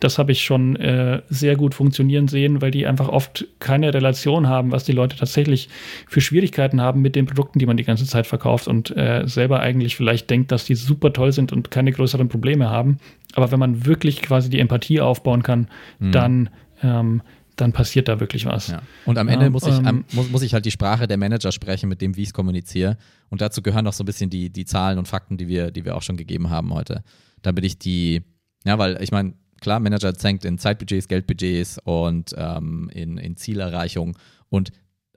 das 0.00 0.18
habe 0.18 0.32
ich 0.32 0.42
schon 0.42 0.76
äh, 0.76 1.22
sehr 1.28 1.56
gut 1.56 1.74
funktionieren 1.74 2.28
sehen, 2.28 2.60
weil 2.60 2.70
die 2.70 2.86
einfach 2.86 3.08
oft 3.08 3.46
keine 3.58 3.92
Relation 3.94 4.48
haben, 4.48 4.72
was 4.72 4.84
die 4.84 4.92
Leute 4.92 5.16
tatsächlich 5.16 5.68
für 6.08 6.20
Schwierigkeiten 6.20 6.80
haben 6.80 7.00
mit 7.02 7.16
den 7.16 7.26
Produkten, 7.26 7.58
die 7.58 7.66
man 7.66 7.76
die 7.76 7.84
ganze 7.84 8.06
Zeit 8.06 8.26
verkauft 8.26 8.66
und 8.66 8.96
äh, 8.96 9.22
selber 9.26 9.60
eigentlich 9.60 9.96
vielleicht 9.96 10.30
denkt, 10.30 10.52
dass 10.52 10.64
die 10.64 10.74
super 10.74 11.12
toll 11.12 11.32
sind 11.32 11.52
und 11.52 11.70
keine 11.70 11.92
größeren 11.92 12.28
Probleme 12.28 12.70
haben. 12.70 12.98
Aber 13.34 13.52
wenn 13.52 13.60
man 13.60 13.86
wirklich 13.86 14.22
quasi 14.22 14.50
die 14.50 14.58
Empathie 14.58 15.00
aufbauen 15.00 15.42
kann, 15.42 15.68
mhm. 15.98 16.12
dann 16.12 16.50
ähm, 16.82 17.22
dann 17.60 17.72
passiert 17.72 18.08
da 18.08 18.20
wirklich 18.20 18.46
was. 18.46 18.68
Ja. 18.68 18.82
Und 19.04 19.18
am 19.18 19.28
Ende 19.28 19.46
ja, 19.46 19.50
muss, 19.50 19.66
ich, 19.66 19.78
ähm, 19.78 20.04
muss, 20.12 20.30
muss 20.30 20.42
ich 20.42 20.54
halt 20.54 20.64
die 20.64 20.70
Sprache 20.70 21.06
der 21.06 21.18
Manager 21.18 21.52
sprechen, 21.52 21.88
mit 21.88 22.00
dem, 22.00 22.16
wie 22.16 22.22
ich 22.22 22.28
es 22.28 22.34
kommuniziere. 22.34 22.96
Und 23.28 23.40
dazu 23.40 23.62
gehören 23.62 23.86
auch 23.86 23.92
so 23.92 24.02
ein 24.02 24.06
bisschen 24.06 24.30
die, 24.30 24.50
die 24.50 24.64
Zahlen 24.64 24.98
und 24.98 25.08
Fakten, 25.08 25.36
die 25.36 25.48
wir, 25.48 25.70
die 25.70 25.84
wir 25.84 25.96
auch 25.96 26.02
schon 26.02 26.16
gegeben 26.16 26.50
haben 26.50 26.72
heute. 26.72 27.02
Damit 27.42 27.64
ich 27.64 27.78
die, 27.78 28.22
ja, 28.64 28.78
weil 28.78 29.02
ich 29.02 29.12
meine, 29.12 29.34
klar, 29.60 29.80
Manager 29.80 30.12
denkt 30.12 30.44
in 30.44 30.58
Zeitbudgets, 30.58 31.08
Geldbudgets 31.08 31.78
und 31.84 32.34
ähm, 32.36 32.90
in, 32.92 33.18
in 33.18 33.36
Zielerreichung 33.36 34.16
und 34.48 34.70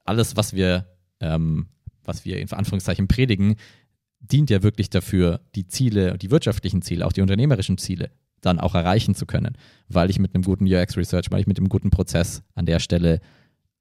alles, 0.06 0.36
was 0.36 0.54
wir, 0.54 0.86
ähm, 1.20 1.68
was 2.04 2.26
wir 2.26 2.40
in 2.40 2.52
Anführungszeichen 2.52 3.08
predigen, 3.08 3.56
dient 4.20 4.50
ja 4.50 4.64
wirklich 4.64 4.90
dafür, 4.90 5.42
die 5.56 5.68
Ziele, 5.68 6.18
die 6.18 6.32
wirtschaftlichen 6.32 6.82
Ziele, 6.82 7.06
auch 7.06 7.14
die 7.14 7.22
unternehmerischen 7.22 7.78
Ziele 7.78 8.12
dann 8.42 8.60
auch 8.60 8.76
erreichen 8.76 9.16
zu 9.16 9.26
können, 9.26 9.58
weil 9.88 10.10
ich 10.10 10.20
mit 10.20 10.34
einem 10.34 10.44
guten 10.44 10.66
UX-Research, 10.66 11.32
weil 11.32 11.42
ich 11.42 11.48
mit 11.48 11.58
einem 11.58 11.70
guten 11.70 11.90
Prozess 11.90 12.44
an 12.56 12.66
der 12.66 12.80
Stelle 12.80 13.22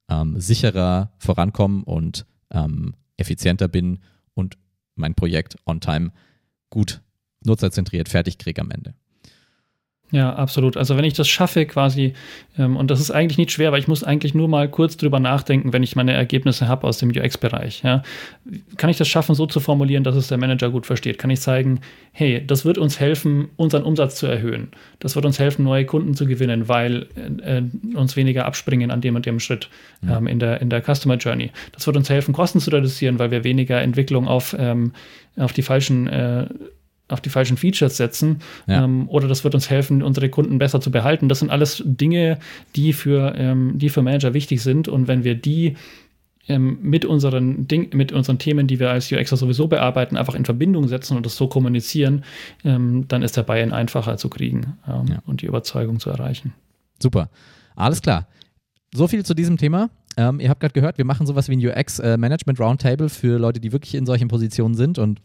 ähm, 0.09 0.39
sicherer 0.39 1.11
vorankomme 1.17 1.83
und 1.85 2.25
ähm, 2.51 2.95
effizienter 3.17 3.67
bin 3.67 3.99
und 4.33 4.57
mein 4.95 5.15
Projekt 5.15 5.57
on 5.65 5.81
time 5.81 6.11
gut 6.69 7.01
nutzerzentriert 7.45 8.09
fertig 8.09 8.37
kriege 8.37 8.61
am 8.61 8.71
Ende. 8.71 8.95
Ja, 10.11 10.31
absolut. 10.35 10.77
Also 10.77 10.95
wenn 10.95 11.05
ich 11.05 11.15
das 11.15 11.27
schaffe 11.27 11.65
quasi, 11.65 12.13
ähm, 12.59 12.77
und 12.77 12.91
das 12.91 12.99
ist 12.99 13.09
eigentlich 13.09 13.39
nicht 13.39 13.51
schwer, 13.51 13.71
weil 13.71 13.79
ich 13.79 13.87
muss 13.87 14.03
eigentlich 14.03 14.35
nur 14.35 14.47
mal 14.47 14.69
kurz 14.69 14.95
drüber 14.95 15.19
nachdenken, 15.19 15.73
wenn 15.73 15.81
ich 15.81 15.95
meine 15.95 16.13
Ergebnisse 16.13 16.67
habe 16.67 16.85
aus 16.85 16.99
dem 16.99 17.09
UX-Bereich. 17.09 17.81
Ja. 17.81 18.03
Kann 18.77 18.91
ich 18.91 18.97
das 18.97 19.07
schaffen, 19.07 19.33
so 19.33 19.47
zu 19.47 19.59
formulieren, 19.59 20.03
dass 20.03 20.15
es 20.15 20.27
der 20.27 20.37
Manager 20.37 20.69
gut 20.69 20.85
versteht? 20.85 21.17
Kann 21.17 21.31
ich 21.31 21.41
zeigen, 21.41 21.79
hey, 22.11 22.45
das 22.45 22.63
wird 22.63 22.77
uns 22.77 22.99
helfen, 22.99 23.49
unseren 23.55 23.81
Umsatz 23.81 24.15
zu 24.15 24.27
erhöhen. 24.27 24.67
Das 24.99 25.15
wird 25.15 25.25
uns 25.25 25.39
helfen, 25.39 25.63
neue 25.63 25.85
Kunden 25.85 26.13
zu 26.13 26.27
gewinnen, 26.27 26.67
weil 26.67 27.07
äh, 27.43 27.63
uns 27.97 28.15
weniger 28.15 28.45
abspringen 28.45 28.91
an 28.91 29.01
dem 29.01 29.15
und 29.15 29.25
dem 29.25 29.39
Schritt 29.39 29.67
ja. 30.07 30.19
ähm, 30.19 30.27
in, 30.27 30.37
der, 30.37 30.61
in 30.61 30.69
der 30.69 30.83
Customer 30.83 31.15
Journey. 31.15 31.49
Das 31.71 31.87
wird 31.87 31.97
uns 31.97 32.11
helfen, 32.11 32.35
Kosten 32.35 32.59
zu 32.59 32.69
reduzieren, 32.69 33.17
weil 33.17 33.31
wir 33.31 33.43
weniger 33.43 33.81
Entwicklung 33.81 34.27
auf, 34.27 34.55
ähm, 34.59 34.91
auf 35.37 35.53
die 35.53 35.63
falschen 35.63 36.07
äh, 36.07 36.45
auf 37.13 37.21
die 37.21 37.29
falschen 37.29 37.57
Features 37.57 37.95
setzen. 37.95 38.39
Ja. 38.67 38.83
Ähm, 38.83 39.07
oder 39.07 39.27
das 39.27 39.43
wird 39.43 39.55
uns 39.55 39.69
helfen, 39.69 40.03
unsere 40.03 40.29
Kunden 40.29 40.57
besser 40.57 40.81
zu 40.81 40.91
behalten. 40.91 41.29
Das 41.29 41.39
sind 41.39 41.49
alles 41.49 41.81
Dinge, 41.85 42.39
die 42.75 42.91
für, 42.91 43.33
ähm, 43.37 43.77
die 43.77 43.89
für 43.89 44.01
Manager 44.01 44.33
wichtig 44.33 44.61
sind. 44.61 44.87
Und 44.87 45.07
wenn 45.07 45.23
wir 45.23 45.35
die 45.35 45.75
ähm, 46.49 46.79
mit 46.81 47.05
unseren 47.05 47.67
Ding, 47.67 47.95
mit 47.95 48.11
unseren 48.11 48.37
Themen, 48.37 48.67
die 48.67 48.79
wir 48.79 48.91
als 48.91 49.11
UXer 49.11 49.37
sowieso 49.37 49.67
bearbeiten, 49.67 50.17
einfach 50.17 50.35
in 50.35 50.43
Verbindung 50.43 50.87
setzen 50.87 51.15
und 51.15 51.25
das 51.25 51.37
so 51.37 51.47
kommunizieren, 51.47 52.25
ähm, 52.65 53.07
dann 53.07 53.21
ist 53.23 53.37
der 53.37 53.43
Buy-in 53.43 53.71
einfacher 53.71 54.17
zu 54.17 54.29
kriegen 54.29 54.77
ähm, 54.87 55.05
ja. 55.07 55.19
und 55.25 55.41
die 55.41 55.45
Überzeugung 55.45 55.99
zu 55.99 56.09
erreichen. 56.09 56.53
Super. 57.01 57.29
Alles 57.75 58.01
klar. 58.01 58.27
So 58.93 59.07
viel 59.07 59.25
zu 59.25 59.33
diesem 59.33 59.57
Thema. 59.57 59.89
Ähm, 60.17 60.39
ihr 60.39 60.49
habt 60.49 60.59
gerade 60.59 60.73
gehört, 60.73 60.97
wir 60.97 61.05
machen 61.05 61.25
sowas 61.25 61.47
wie 61.49 61.55
ein 61.55 61.65
UX-Management 61.65 62.59
äh, 62.59 62.63
Roundtable 62.63 63.09
für 63.09 63.39
Leute, 63.39 63.59
die 63.59 63.71
wirklich 63.71 63.95
in 63.95 64.05
solchen 64.05 64.27
Positionen 64.27 64.75
sind 64.75 64.99
und 64.99 65.21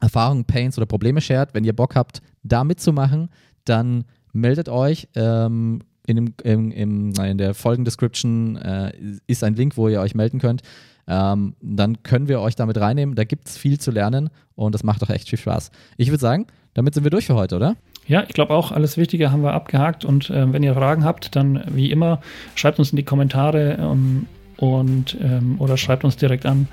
Erfahrungen, 0.00 0.44
Pains 0.44 0.76
oder 0.78 0.86
Probleme 0.86 1.20
shared. 1.20 1.54
Wenn 1.54 1.64
ihr 1.64 1.72
Bock 1.72 1.94
habt, 1.94 2.22
da 2.42 2.64
mitzumachen, 2.64 3.30
dann 3.64 4.04
meldet 4.32 4.68
euch. 4.68 5.08
Ähm, 5.14 5.80
in, 6.06 6.16
dem, 6.16 6.34
im, 6.42 6.70
im, 6.70 7.12
in 7.14 7.38
der 7.38 7.54
Folgendescription 7.54 8.56
äh, 8.56 8.92
ist 9.26 9.42
ein 9.42 9.54
Link, 9.54 9.76
wo 9.76 9.88
ihr 9.88 10.00
euch 10.00 10.14
melden 10.14 10.38
könnt. 10.38 10.62
Ähm, 11.06 11.54
dann 11.60 12.02
können 12.02 12.28
wir 12.28 12.40
euch 12.40 12.56
damit 12.56 12.78
reinnehmen. 12.78 13.14
Da 13.14 13.24
gibt 13.24 13.48
es 13.48 13.56
viel 13.56 13.78
zu 13.78 13.90
lernen 13.90 14.30
und 14.54 14.74
das 14.74 14.84
macht 14.84 15.02
doch 15.02 15.10
echt 15.10 15.28
viel 15.28 15.38
Spaß. 15.38 15.70
Ich 15.96 16.08
würde 16.08 16.20
sagen, 16.20 16.46
damit 16.74 16.94
sind 16.94 17.04
wir 17.04 17.10
durch 17.10 17.26
für 17.26 17.34
heute, 17.34 17.56
oder? 17.56 17.76
Ja, 18.06 18.22
ich 18.24 18.34
glaube 18.34 18.52
auch, 18.52 18.70
alles 18.70 18.96
Wichtige 18.96 19.32
haben 19.32 19.42
wir 19.42 19.52
abgehakt 19.52 20.04
und 20.04 20.28
äh, 20.28 20.52
wenn 20.52 20.62
ihr 20.62 20.74
Fragen 20.74 21.04
habt, 21.04 21.36
dann 21.36 21.64
wie 21.70 21.90
immer 21.90 22.20
schreibt 22.54 22.78
uns 22.78 22.90
in 22.90 22.96
die 22.96 23.04
Kommentare 23.04 23.78
ähm, 23.80 24.26
und 24.58 25.16
ähm, 25.20 25.56
oder 25.58 25.76
schreibt 25.76 26.04
uns 26.04 26.16
direkt 26.16 26.44
an. 26.44 26.68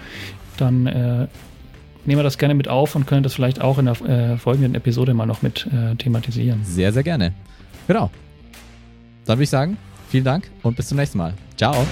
Dann 0.57 0.87
äh, 0.87 1.27
nehmen 2.05 2.19
wir 2.19 2.23
das 2.23 2.37
gerne 2.37 2.53
mit 2.53 2.67
auf 2.67 2.95
und 2.95 3.07
können 3.07 3.23
das 3.23 3.33
vielleicht 3.33 3.61
auch 3.61 3.77
in 3.77 3.85
der 3.85 4.01
äh, 4.01 4.37
folgenden 4.37 4.75
Episode 4.75 5.13
mal 5.13 5.25
noch 5.25 5.41
mit 5.41 5.67
äh, 5.67 5.95
thematisieren. 5.95 6.61
Sehr, 6.63 6.91
sehr 6.93 7.03
gerne. 7.03 7.33
Genau. 7.87 8.09
Dann 9.25 9.37
würde 9.37 9.43
ich 9.43 9.49
sagen, 9.49 9.77
vielen 10.09 10.23
Dank 10.23 10.49
und 10.63 10.75
bis 10.75 10.87
zum 10.87 10.97
nächsten 10.97 11.17
Mal. 11.17 11.33
Ciao. 11.57 11.85